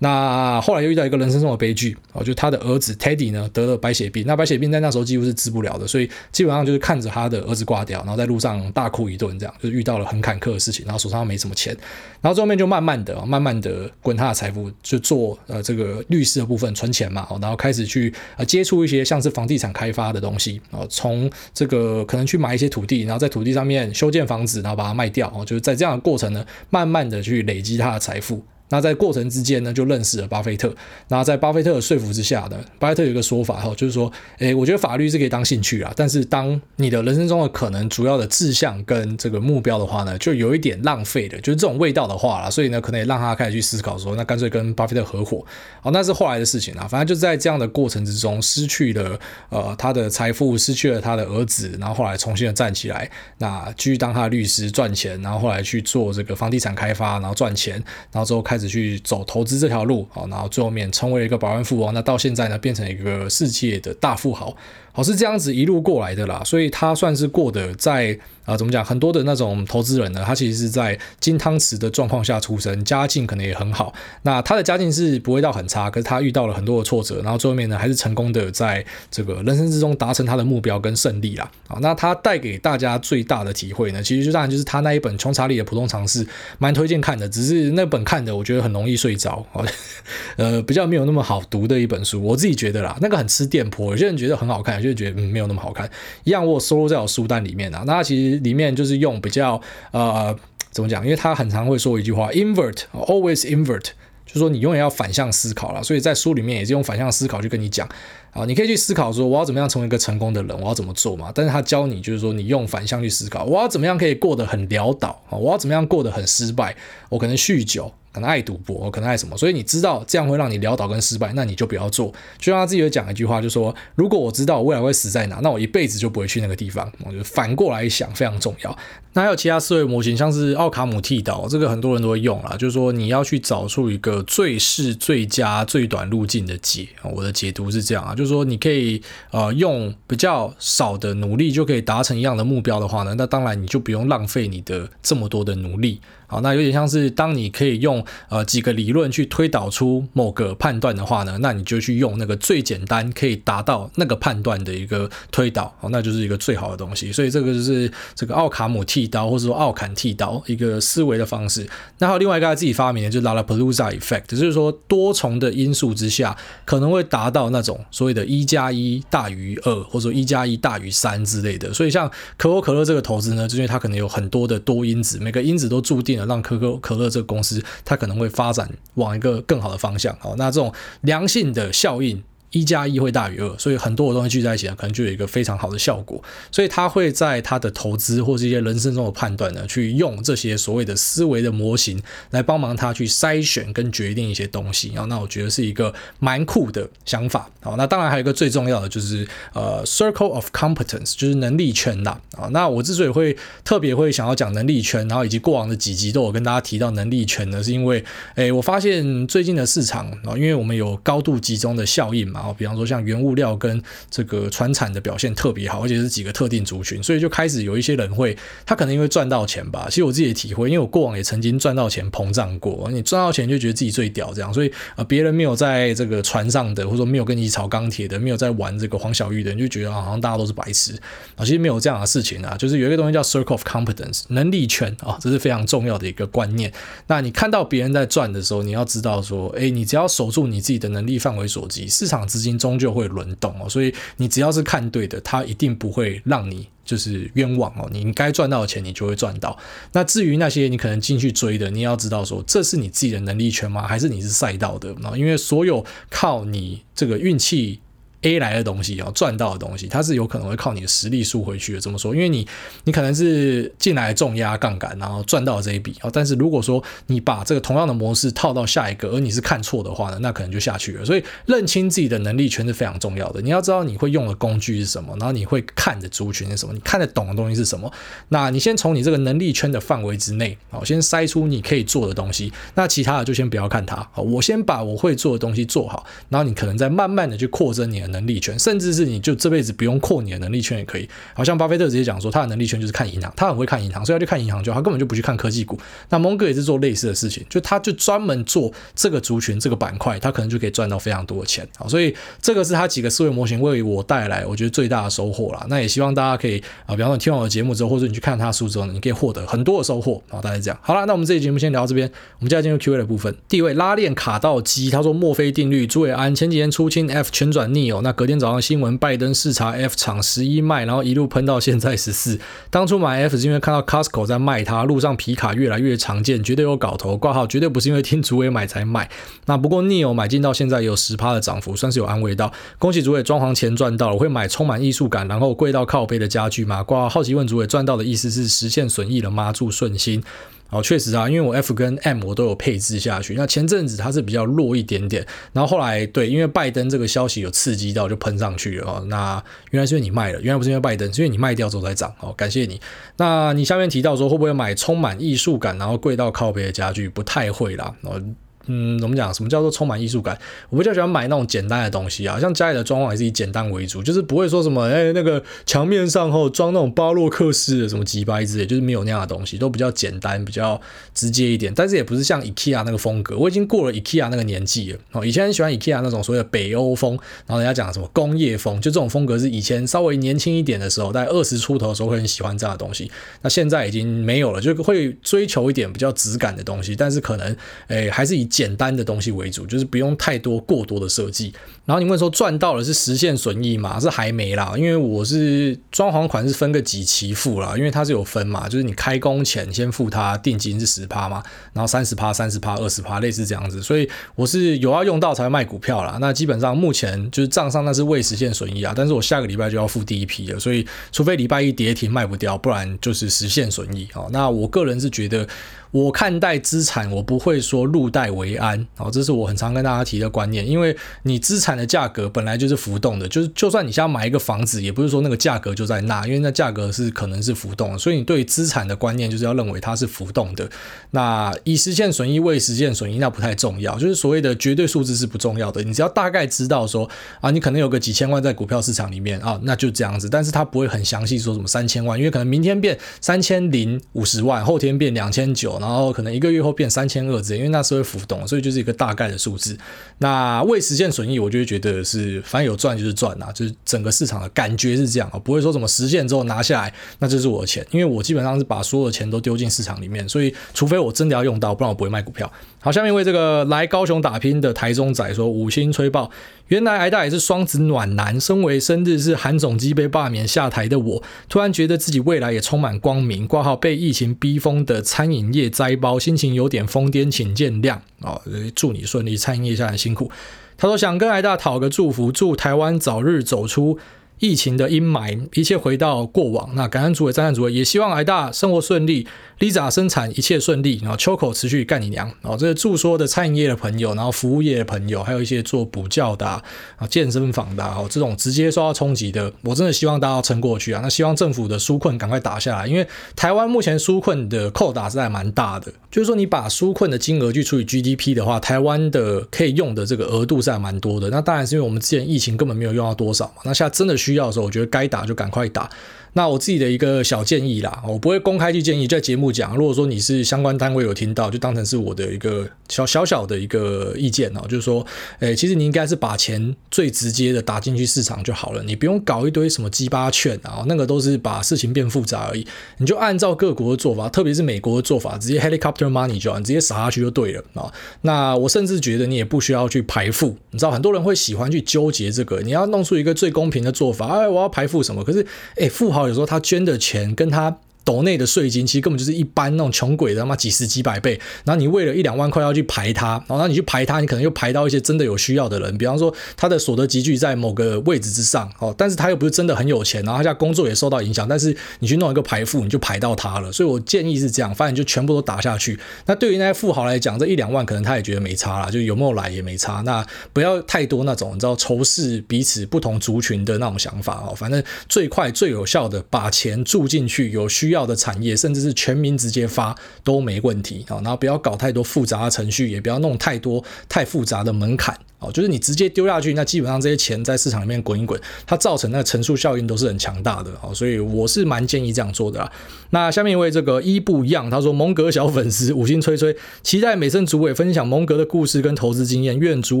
[0.00, 11.76] 那后来又遇到一个人生中的悲剧哦，就他的儿子 Teddy 呢得了白血病，那白血病在那时候几乎是治不了的，所以基本上就是看着他的儿子挂掉，然后在路上大哭一顿，这样就遇到了很坎坷的事情，然后手上没什么钱，
[12.20, 28.40] 然后最后面就慢慢的、慢慢的滚他的财富，就做呃这个律师的部分存钱嘛，然后开始去呃接触一些像是房地产开发的东西哦，从这个可能去买一些土地，然后在土地上面修建房子，然后把它卖掉，哦，就是在这样的过程呢，慢慢的去累积他的财富。
[28.70, 30.74] 那在过程之间呢，就认识了巴菲特。
[31.08, 42.50] 那在巴菲特的说服之下呢，巴菲特有一个说法哈，就是说，诶，我觉得法律是可以当兴趣啊，但是当你的人生中的可能主要的志向跟这个目标的话呢，就有一点浪费的，就是这种味道的话啦。
[42.50, 45.42] 所以呢，可能也让他开始去思考说，那干脆跟巴菲特合伙。
[45.80, 46.86] 好，那是后来的事情啊。
[46.86, 57.74] 反正就在这样的过程之中，失去了呃他的财富，失去了他的儿子，然后后来重新的站起来，那继续当他的律师赚钱，然后后来去做这个房地产开发，然后赚钱，
[58.12, 58.57] 然后之后开。
[58.58, 61.94] 开始去走投资这条路，好，然后最后面成为了一个百万富翁。
[61.94, 64.56] 那到现在呢，变成一个世界的大富豪。
[64.98, 68.18] 好，是这样子一路过来的啦，所以他算是过得在。
[68.48, 68.82] 啊，怎么讲？
[68.82, 73.92] 很多的那种投资人呢，他其实是在金汤匙的状况下出生，家境可能也很好。
[74.22, 81.50] 那他的家境是不会到很差，可是他遇到了很多的挫折，然后最后面呢，还是成功的在这个人生之中达成他的目标跟胜利啦。
[81.68, 86.24] 啊，那他带给大家最大的体会呢，其实就当然就是他那一本《穷查理的普通常识》，
[86.56, 87.28] 蛮推荐看的。
[87.28, 89.44] 只是那本看的，我觉得很容易睡着，
[90.36, 93.90] 呃，比较没有那么好读的一本书，我自己觉得啦，那个很吃电波。
[93.90, 95.88] 有些人觉得很好看，就觉得嗯没有那么好看。
[96.24, 97.84] 一样，我有收录在我书单里面啊。
[97.86, 98.38] 那其实。
[98.48, 100.34] 里面就是用比较呃
[100.70, 101.04] 怎么讲？
[101.04, 103.82] 因为他很常会说一句话，invert，always invert，
[104.24, 105.82] 就是说你永远要反向思考了。
[105.82, 107.86] 所以在书里面也是用反向思考去跟你讲
[108.32, 111.30] 啊，你可以去思考说我要怎么样成为一个成功的人，我要怎么做嘛。
[111.34, 115.36] 但是他教你就是说你用反向去思考，我要怎么样可以过得很潦倒啊？
[115.36, 116.74] 我要怎么样过得很失败？
[117.10, 117.92] 我可能酗酒。
[118.18, 122.12] 可能爱赌博，可能爱什么，所以你知道这样会让你潦倒跟失败，那你就不要做。
[122.36, 126.90] 就像他自己有讲一句话，就说如果我知道我未来会死在哪，那我一辈子就不会去那个地方。
[127.04, 128.76] 我觉得反过来想非常重要。
[129.12, 136.88] 那还有其他思维模型，像是奥卡姆剃刀，这个很多人都会用啦，就是说你要去找出一个最适、最佳、最短路径的解。
[137.14, 139.00] 我的解读是这样啊，就是说你可以
[139.30, 146.00] 呃用比较少的努力就可以达成一样的目标的话呢，那当然你就不用浪费你的这么多的努力。
[146.30, 157.10] 好，那有点像是当你可以用呃几个理论去推导出某个判断的话呢，那你就去用那个最简单可以达到那个判断的一个推导，好，那就是一个最好的东西。
[157.10, 161.66] 所以这个就是这个奥卡姆剃刀或者说奥坎剃刀一个思维的方式。
[161.96, 166.36] 那还有另外一个他自己发明的，就是 Lollapalooza Effect，就是说多重的因素之下
[166.66, 171.72] 可能会达到那种所谓的“一加一大于二”或者说“一加一大于三”之类的。
[171.72, 176.17] 所以像可口可乐这个投资呢，就因为它可能有很多的多因子，每个因子都注定。
[176.26, 180.16] 让可口可乐这个公司，它可能会发展往一个更好的方向。
[180.20, 182.22] 好，那这种良性的效应。
[182.50, 186.22] 一加一会大于二，所以很多的东西聚在一起呢，可能就有一个非常好的效果。
[186.50, 194.92] 所以他会在他的投资或是一些人生中的判断呢，去用这些所谓的思维的模型来帮忙他去筛选跟决定一些东西。
[194.94, 197.50] 然后，那我觉得是一个蛮酷的想法。
[197.60, 202.18] 好，那当然还有一个最重要的就是呃，circle of competence，就是能力圈啦。
[202.36, 208.02] 啊，那我之所以会特别会想要讲能力圈，然后以及过往的几集都有跟大家提到能力圈呢，是因为
[208.36, 212.37] 诶，我发现最近的市场啊，因为我们有高度集中的效应嘛。
[212.38, 219.86] 然后，比方说像原物料跟这个船产的表现特别好，而且是几个特定族群，所以就开始有一些人会，他可能因为赚到钱吧。
[219.88, 230.92] 其实我自己的体会，因为我过往也曾经赚到钱膨胀过，你赚到钱就觉得自己最屌这样，所以呃别人没有在这个船上的，或者说没有跟你炒钢铁的，没有在玩这个黄小玉的，你就觉得好像大家都是白痴
[231.34, 231.44] 啊。
[231.44, 236.72] 其实没有这样的事情啊，就是有一个东西叫 circle of competence 能力圈啊，这是非常重要的一个观念。
[237.08, 242.27] 那你看到别人在赚的时候，你要知道说，哎，你只要守住你自己的能力范围所及，市场。
[242.28, 247.88] 资金终究会轮动哦，所以你只要是看对的，它一定不会让你就是冤枉哦。
[247.90, 249.58] 你应该赚到的钱，你就会赚到。
[249.92, 253.88] 那至于那些你可能进去追的，你要知道说，这是你自己的能力圈吗？
[253.88, 254.94] 还是你是赛道的？
[255.16, 257.80] 因为所有靠你这个运气。
[258.22, 261.80] A 来的东西啊，赚到的东西，它是有可能会靠你的实力输回去的。
[261.80, 262.14] 怎么说？
[262.14, 262.46] 因为你，
[262.84, 266.10] 你可能是进来重压杠杆，然后赚到这一笔啊。
[266.12, 271.04] 但是如果说你把这个同样的模式套到下一个，而你是看错的话呢，那可能就下去了。
[271.04, 273.40] 所以认清自己的能力圈是非常重要的。
[273.40, 277.88] 你要知道你会用的工具是什么，然后你会看的族群是什么，你看得懂的东西是什么。
[278.30, 282.52] 那你先从你这个能力圈的范围之内，好，先筛出你可以做的东西。
[282.74, 283.96] 那其他的就先不要看它。
[284.12, 291.08] 好，我先把我会做的东西做好，然后你可能再慢慢的去扩增你的能力圈，甚至是你就这辈子不用扩你的能力圈也可以。
[291.34, 295.78] 好像巴菲特直接讲说，他的能力圈就是看银行，他很会看银行，所以他就看银行就好，他根本就不去看科技股。
[296.08, 301.66] 那蒙哥也是做类似的事情，就他就专门做这个族群这个板块，他可能就可以赚到非常多的钱。
[301.76, 305.66] 好，所以这个是他几个思维模型为我带来我觉得最大的收获啦。
[305.68, 310.22] 那也希望大家可以啊，比方说听完我的节目之后，或者你去看他书之后呢，你可以获得很多的收获。
[310.28, 310.78] 好，大概是这样。
[310.82, 313.34] 好了，那我们这期节目先聊到这边，我们接下来进入 Q&A 的部分。
[313.48, 318.78] 第一位拉链卡到鸡，他说墨菲定律，朱伟安前几天出清 F 全转 Neo，那隔天早上新。
[318.80, 322.38] 闻：拜登视察 F 厂十一卖，然后一路喷到现在十四。
[322.70, 327.16] 当初买 F 是因为看到 Costco 在卖它，路上皮卡越来越常见，绝对有搞头。
[327.16, 329.10] 挂号绝对不是因为听主委买才买。
[329.46, 332.52] 那不过 Neo 买进到现在有十趴的涨幅，算是有安慰到。
[332.78, 336.82] 恭喜主委装潢钱赚到了，我会买充满艺术感，然后贵到靠背的家具吗？
[336.82, 339.52] 挂号好奇问主委赚到的意思是实现损益了吗？
[339.52, 340.22] 祝顺心。
[340.70, 343.34] 哦，确实啊，因为我 F 跟 M 我都有配置下去。
[343.34, 349.04] 那前阵子它是比较弱一点点，然后后来对，因为拜登这个消息有刺激到，就喷上去了哦。
[349.08, 352.14] 那原来是因为你卖了，原来不是因为拜登，是因为你卖掉之后才涨。
[352.20, 352.80] 哦，感谢你。
[353.16, 357.08] 那你下面提到说会不会买充满艺术感，然后贵到靠北的家具？
[357.08, 357.94] 不太会啦。
[358.02, 358.22] 哦。
[358.68, 359.34] 嗯，怎么讲？
[359.34, 360.38] 什么叫做充满艺术感？
[360.70, 370.80] 我比较喜欢买那种简单的东西啊，像家里的装潢也是以简单为主，就是不会说什么，哎、那个墙面上后装那种巴洛克式的什么几百之类，就是没有那样的东西，都比较简单，比较
[371.14, 371.72] 直接一点。
[371.74, 374.98] 但是也不是像 IKEA 那个风格，我已经过了 IKEA 那个年纪了。
[375.12, 383.10] 哦，以前很喜欢 IKEA 那种所谓的北欧风，然后人家讲什么工业风，就这种风格是以前稍微年轻一点的时候，在二十出头的时候会很喜欢这样的东西。
[383.42, 387.56] 那现在已经没有了，就会追求一点比较质感的东西，但是可能，
[387.86, 391.54] 哎，还是以简单的东西为主，就是不用太多过多的设计。
[391.84, 394.00] 然后你问说赚到了是实现损益吗？
[394.00, 401.40] 是还没啦，因为我是装潢款是分个几期付啦，因为它是有分嘛，就是你开工前先付它定金是十趴嘛，
[401.72, 406.18] 然后三十趴、三十趴、二十趴，类似这样子，所以我是有要用到才卖股票啦。
[406.20, 414.08] 那基本上目前就是账上那是未实现损益啊，但是我下个礼拜就要付第一批了，所以除非礼拜一跌停卖不掉，不然就是实现损益。
[414.12, 415.46] 好，那我个人是觉得。
[415.90, 420.68] 我看待资产，我不会说入袋为安，哦，这是我很常跟大家提的观念。
[420.68, 427.98] 因为你资产的价格本来就是浮动的，就是就算你想要买一个房子，也不是说那个价格就在那，因为那价格是可能是浮动的。
[427.98, 430.68] 所以你对资产的观念就是要认为它是浮动的。
[431.12, 435.82] 那以实现损益未实现损益，那不太重要，就是所谓的绝对数字是不重要的。
[435.82, 437.08] 你只要大概知道说
[437.40, 440.28] 啊，你可能有个几千万在股票市场里面啊，那就这样子。
[440.28, 445.77] 但是它不会很详细说什么三千万，因为可能明天变三千零五十万，后天变两千九。
[445.80, 449.76] 然后可能一个月后变三千二之类，因为那是会浮动，所以就是一个大概的数字。
[450.18, 462.50] 那未实现损益，我就会觉得是反正有赚就是赚呐，就是整个市场的感觉是这样啊，不会说什么实现之后拿下来，那就是我的钱，因为我基本上是把所有的钱都丢进市场里面，所以除非我真的要用到，不然我不会卖股票。
[462.80, 466.30] 好，下面为这个来高雄打拼的台中仔说五星吹爆。
[466.68, 473.46] 原来癌大也是双子暖男，身为生日是韩总机被罢免下台的我，突然觉得自己未来也充满光明。
[473.46, 477.98] 挂号被疫情逼疯的餐饮业灾包，心情有点疯癫，请见谅。
[478.20, 478.40] 哦，
[478.74, 480.30] 祝你顺利，餐饮业下很辛苦。
[480.76, 483.98] 他说想跟癌大讨个祝福，祝台湾早日走出。
[484.40, 486.70] 疫情的阴霾，一切回到过往。
[486.76, 489.26] 那感恩主委、赞叹主委，也希望癌大生活顺利
[489.58, 492.26] ，Lisa 生产一切顺利，然后秋口持续干你娘。
[492.42, 496.62] 然后这个驻说的餐饮业的朋友，然后服务业的朋友，还有一些做补教的啊、
[497.08, 501.00] 健身房的啊，这种直接受到冲击的，我真的希望大家要撑过去啊。
[501.02, 511.28] 那希望政府的纾困赶快打下来，因为台湾目前纾困的扣打是还蛮大的，就是说你把纾困的金额去除以 GDP 的话，台湾的可以用的这个额度是还蛮多的。
[511.30, 513.62] 那当然是因为我们之前疫情根本没有用到多少嘛。
[513.64, 515.88] 那现在真的需要的时候，我觉得该打就赶快打。
[516.34, 519.76] 那我自己的一个小建议啦，我不会公开去建议，在节目讲。
[519.76, 525.04] 如果说你是相关单位有听到，就当成是我的一个小小小的一个意见哦，就是说，
[525.40, 532.66] 诶，其实你应该是把钱最直接的打进去市场就好了，你不用搞一堆什么鸡巴券啊，那个都是把事情变复杂而已。
[532.98, 537.90] 你就按照各国的做法，特别是美国的做法，直接 helicopter money 就好，你直接撒下去就对了啊。
[538.20, 545.24] 那我甚至觉得你也不需要去排富，你知道很多人会喜欢去纠结这个，你要弄出一个最公平的做法，哎，我要排富什么？
[545.24, 545.44] 可是，
[545.76, 546.17] 诶，富豪。
[546.26, 547.78] 有时候他捐的钱跟他。
[548.08, 566.00] 斗内的税金其实根本就是一般那种穷鬼的他妈几十几百倍，然后你为了一两万块要去排他，然后你去排他，你可能又排到一些真的有需要的人，比方说他的所得集聚在某个位置之上，哦，但是他又不是真的很有钱，然后他家工作也受到影响，但是你去弄一个排富，你就排到他了，所以我建议是这样，反正就全部都打下去。
[566.24, 570.00] 那对于那些富豪来讲，这一两万可能他也觉得没差啦，就有没有来也没差。
[570.06, 578.78] 那不要太多那种你知道仇视彼此不同族群的那种想法哦，反正最快最有效的把钱注进去有需要要的产业，甚至。
[578.78, 579.92] 是全民直接发
[580.22, 585.18] 都没问题啊，然后不要搞太多复杂的程序，也不要弄太多太复杂的门槛。
[585.40, 590.70] 哦，就是你直接丢下去，那基本上这些钱在市场里面滚一滚，它造成那个乘数效应都是很强大的。
[590.82, 592.72] 哦，所以我是蛮建议这样做的啦。
[593.10, 600.00] 那下面一位这个一不一样，他说蒙格小粉丝五星吹吹，期待美声主委分享蒙格的故事跟投资经验，愿主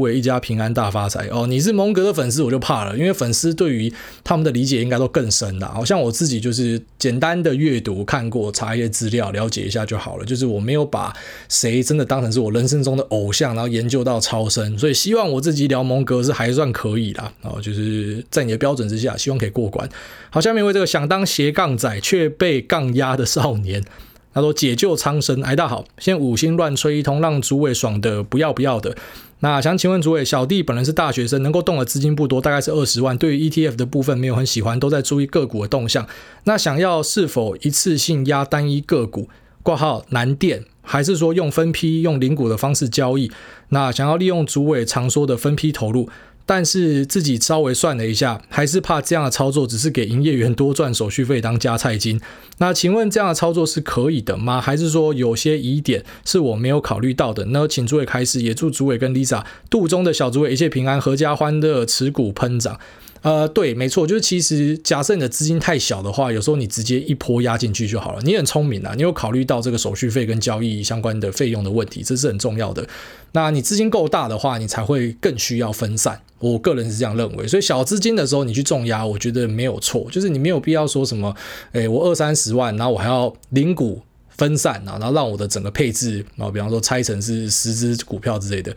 [0.00, 1.28] 委一家平安大发财。
[1.28, 3.92] 哦，你是蒙格的粉丝，我就怕了，因为粉丝对于
[4.24, 5.70] 他们的理解应该都更深啦。
[5.72, 10.24] 好像我自己就是简单的阅读看过，查一些资料，了解一下就好了。
[10.24, 11.14] 就是我没有把
[11.48, 15.27] 谁真的当成是我人生中的偶像，然后研究到超深，所以希望。
[15.30, 19.88] 我自己聊蒙格是还算可以啦，哦，就是在你的标准之下，希望可以过关。
[20.30, 23.84] 好，下面为这个想当斜杠仔却被杠压的少年，
[24.32, 28.96] 他说解救苍生，哎，大好，先五星乱吹一通，让主委爽的不要不要的。
[29.40, 33.16] 那想请问主委，小弟本人是大学生，能够动的资金不多，大概是二十万。
[33.16, 36.06] 对于 ETF 的部分没有很喜欢，都在注意个股的动向。
[36.44, 39.28] 那想要是否一次性压单一个股？
[39.62, 40.64] 挂号南电。
[40.88, 43.30] 还是说用分批用零股的方式交易？
[43.68, 46.08] 那想要利用主委常说的分批投入，
[46.46, 52.18] 但是自己稍微算了一下，还是怕这样的操作只是给营业员多赚手续费当加菜金。
[52.56, 54.60] 那请问这样的操作是可以的吗？
[54.60, 57.68] 还是说有些疑点是我没有考虑到的呢？
[57.68, 62.80] 请诸位开示，也祝主委跟 Lisa 肚中的小主委一切平安，阖家欢乐，持股喷涨。
[63.22, 68.22] 呃，对，没错，就是其实假设你的资金太小的话，有时候你直接一波压进去就好了。
[68.22, 72.86] 你很聪明啊，你有考虑到这个手续费跟交易相关的费用的问题，这是很重要的。
[73.32, 76.20] 那你资金够大的话，你才会更需要分散。
[76.38, 81.34] 我个人是这样认为，所以小资金的时候你去重压，我觉得没有错，就是你没有必要说什么，
[81.72, 88.74] 诶，我二三十万，然后我还要零股分散啊，然后让我的整个配置啊，比方说拆成是十只股票之类的。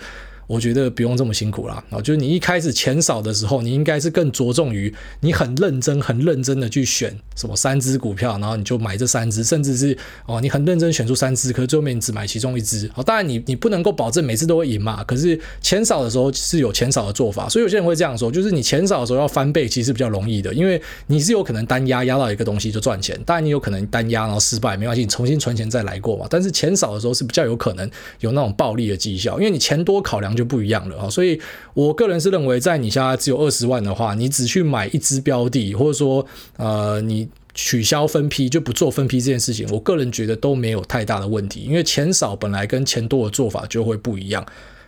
[0.52, 12.92] 我觉得不用这么辛苦啦，啊，就是你一开始钱少的时候，你应该是更着重于你很认真、很认真的去选什么三只股票，然后你就买这三只，甚至是哦，你很认真选出三只，可是最后面你只买其中一只。
[12.96, 26.26] 哦，当然你你不能够保证每次都会赢嘛，可是钱少的时候是有钱少的做法，所以有些人会这样说，就是你钱少的时候要翻倍，其实比较容易的，因为你是有可能单压压到一个东西就赚钱，当然你有可能单压然后失败没关系，你重新存钱再来过嘛。
[26.30, 27.90] 但是钱少的时候是比较有可能
[28.20, 31.40] 有那种暴利的绩效，因为你钱多考量就就不一样了啊，所以
[31.76, 36.26] 我个人是认为，在你现在只有二十万的话，你只去买一只标的，或者说，
[36.58, 44.44] 呃，你取消分批就不做分批这件事情，我个人觉得都没有太大的问题，因为钱少本来跟钱多的做法就会不一样。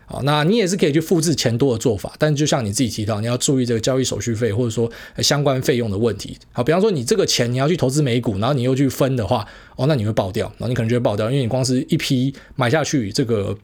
[0.08, 6.36] 好，那你也是可以去复制钱多的做法，但就像你自己提到，你要注意这个交易手续费或者说相关费用的问题。
[6.52, 13.56] 好，比方说你这个钱你要去投资美股，然后你又去分的话，哦，那你会爆掉，然后你可能就会爆掉，因为你光是一批买下去这个。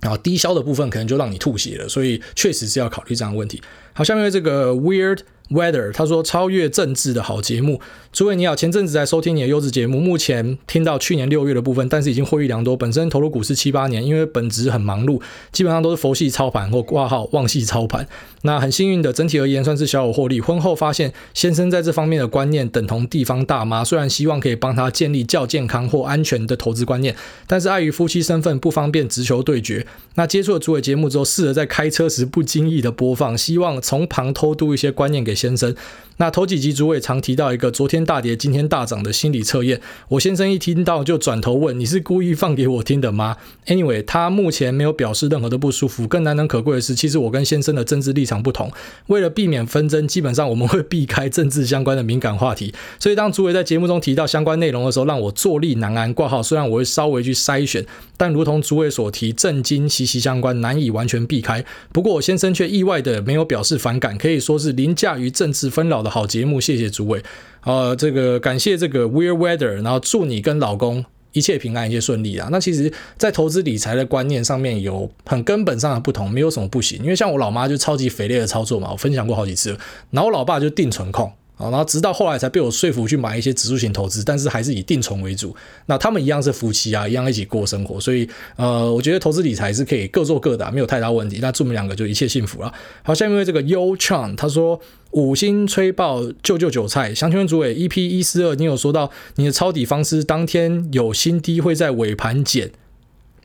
[0.00, 3.62] 然后低消的部分可能就让你吐血了，所以确实是要考虑这样的问题。
[3.92, 5.20] 好，下面这个 Weird。
[5.50, 7.80] Weather，他说超越政治的好节目。
[8.10, 12.74] 诸位你好，前阵子在收听你的优质节目，目前听到去年六月的部分，但是已经获益良多。
[12.74, 15.20] 本身投入股市七八年，因为本职很忙碌，
[15.52, 18.08] 基本上都是佛系操盘或挂号旺系操盘。
[18.42, 20.40] 那很幸运的，整体而言算是小有获利。
[20.40, 27.14] 婚后发现先生在这方面的观念等同地方大妈，虽然希望可以帮他建立较健康或安全的投资观念，
[27.46, 29.86] 但是碍于夫妻身份不方便直球对决。
[30.14, 35.76] 那接触了诸位节目之后，试着在开车时不经意的播放，希望从旁偷渡一些观念给先生。
[36.20, 43.36] 那头几集诸位常提到一个昨天大跌今天大涨的心理测验，我先生一听到就转头问，你是故意放给我听的吗
[43.66, 46.06] ？Anyway，他目前没有表示任何的不舒服。
[46.06, 48.70] 更难能可贵的是，其实我跟先生的政治立场不同，
[49.08, 52.72] 为了避免纷争，基本上我们会避开政治相关的敏感话题。
[52.98, 56.12] 所以当诸位在节目中提到相关内容的时候，让我坐立难安。
[56.14, 57.84] 挂号虽然我会稍微去筛选，
[58.16, 61.64] 但如同诸位所提，政经息息相关，难以完全避开。
[61.92, 67.22] 不过我先生却意外的没有表示反感，可以说是凌驾于政治纷扰的好节目，谢谢诸位。
[67.64, 72.48] 呃，这个感谢这个 Weird Weather，然后祝你跟老公一切平安，一切顺利啊。
[72.50, 76.98] 那其实，在投资理财的观念上面有很根本上的不同，没有什么不行。
[77.02, 79.76] 因为像我老妈就超级肥烈的操作嘛，我分享过好几次。
[80.10, 81.30] 然后我老爸就定存控。
[81.58, 85.54] 然后直到后来才被我说服去买一些指数型投资，但是还是以定存为主。
[85.86, 91.38] 那他们一样是夫妻啊，一样一起过生活，所以呃，我觉得投资理财是可以各做各的，没有太大问题。
[91.42, 92.72] 那祝我们两个就一切幸福了。
[93.02, 94.80] 好，下面这个 Yo Chan 他说
[95.10, 102.70] 五星吹爆救救韭菜，想请问诸位 EP 一四二，你有说到你的抄底方式，当天有新低会在尾盘减。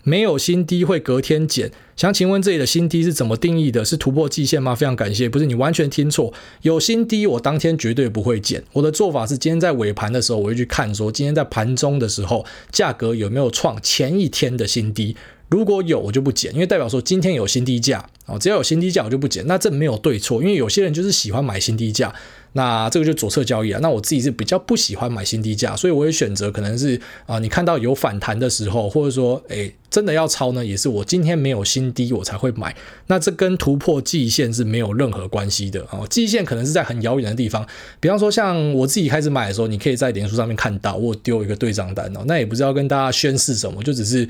[0.03, 3.85] 没有新低会隔天减，想请问这里的新低是怎么定义的？
[3.85, 4.75] 是突破季线吗？
[4.75, 8.63] 非常感谢，不是你完全听错，有新低我当天绝对不会减。
[8.73, 15.15] 我的做法是今天在尾盘的时候，我会去看说今天在盘中的时候价格有没有创前一天的新低，
[15.49, 19.47] 如果有我就不减，因为代表说今天有新低价啊，只要有新低价我就不减。
[19.47, 22.13] 那这没有对错，因为有些人就是喜欢买新低价。
[22.53, 32.75] 那这个就左侧交易啊，那我自己是比较不喜欢买新低价，所以我也选择可能是啊、你看到有反弹的时候，或者说，诶，真的要抄呢，也是我今天没有新低我才会买。
[33.07, 37.67] 那这跟突破季线是没有任何关系的啊、哦，季线可能是在很遥远的地方，
[37.99, 44.29] 比方说像我自己开始买的时候，你可以在脸书上面看到我丢一个对账单哦，那也不是要跟大家宣示什么，就只是。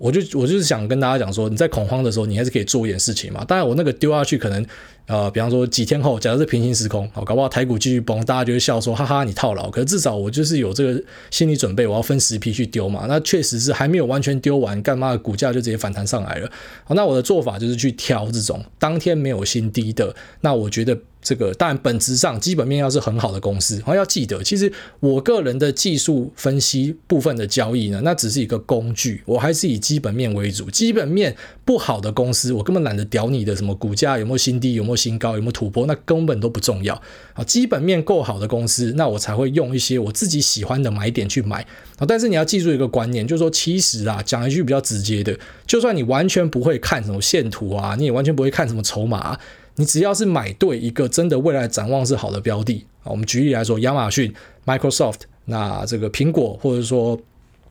[0.00, 3.44] 我就我就是想跟大家讲说，你在恐慌的时候，你还是可以做一点事情嘛。
[3.44, 4.64] 当然，我那个丢下去，可能
[5.10, 9.68] 呃，比方说几天后，假如是平行时空，好，搞不好台股继续崩，大家就会笑说，哈哈，你套牢。
[9.68, 11.02] 可是至少我就是有这个
[11.32, 13.06] 心理准备，我要分十批去丢嘛。
[13.08, 16.48] 那确实是还没有完全丢完，干嘛股价就直接反弹上来了。
[16.84, 20.96] 好，那我的做法就是去挑这种当天没有新低的，那我觉得。
[21.22, 30.70] 这个当然，本质上基本面要是很好的公司，然后要记得，其实我个人的技术分析部分的交易呢，那只是一个工具，我还是以基本面为主。
[30.70, 36.94] 基本面不好的公司，我根本懒得屌你的什么股价有没有新低，有没有新高，有没有突破，那根本都不重要
[37.32, 37.42] 啊。
[37.44, 41.66] 基本面够好的公司，那我才会用一些我自己喜欢的买点去买
[41.98, 42.04] 啊。
[42.06, 45.36] 但是你要记住一个观念，就是说，其实啊，讲一句比较直接的，
[45.66, 49.38] 就算你完全不会看什么线图啊，你也完全不会看什么筹码。
[49.76, 54.34] 你只要是买对一个真的未来展望是好的标的啊，我们举例来说，亚马逊、
[54.66, 57.18] Microsoft，那这个苹果，或者说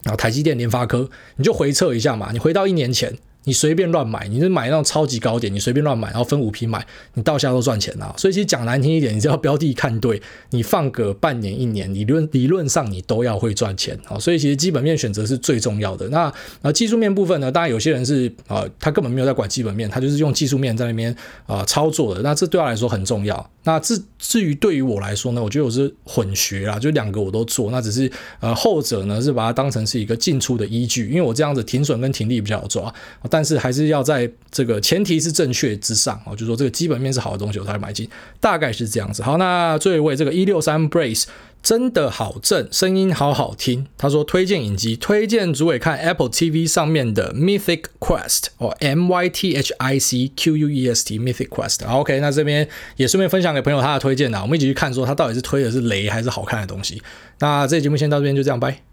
[0.06, 3.16] 啊台积电、联发科，你就回测一下嘛，你回到一年前。
[3.50, 6.86] 你随便乱买，你就买那种超级高点，你随便乱买，然后分五批买，
[7.16, 8.14] 你到下都赚钱啊。
[8.16, 10.22] 所以其实讲难听一点，你只要标的看对，
[10.52, 14.20] 你放个半年一年，理论理论上你都要会赚钱啊。
[14.20, 16.08] 所以其实基本面选择是最重要的。
[16.10, 16.32] 那
[16.62, 21.12] 呃技术面部分呢，当然有些人是、呃，他根本没有在管基本面，他就是用技术面在那边
[21.48, 22.22] 啊、呃、操作的。
[22.22, 23.50] 那这对他来说很重要。
[23.64, 27.72] 那至至于对于我来说呢，我觉得我是混学啦，就两个我都做。
[27.72, 32.94] 那只是呃后者呢是把它当成是一个进出的依据，因为我这样子停损跟停利比较好抓。
[33.30, 38.06] 但但是还是要在这个前提是正确之上哦，就是说这个基本面是好的东西，我才会买进，
[38.42, 39.24] 大概是这样子。
[39.24, 41.24] 好，那最后一位这个一六三 Brace
[41.64, 43.88] 真的好正，声音好好听。
[43.98, 51.06] 他说推荐影集，推荐主委看 Apple TV 上面的 Mythic Quest 哦，M Y T H I C Q U E S
[51.06, 51.88] T Mythic Quest。
[51.88, 52.68] ，OK，那这边
[52.98, 57.02] 也顺便分享给朋友他的推荐啊，我们一起去看说他到底是推的是雷还是好看的东西。
[57.40, 58.89] 那这节目先到这边，就这样，拜。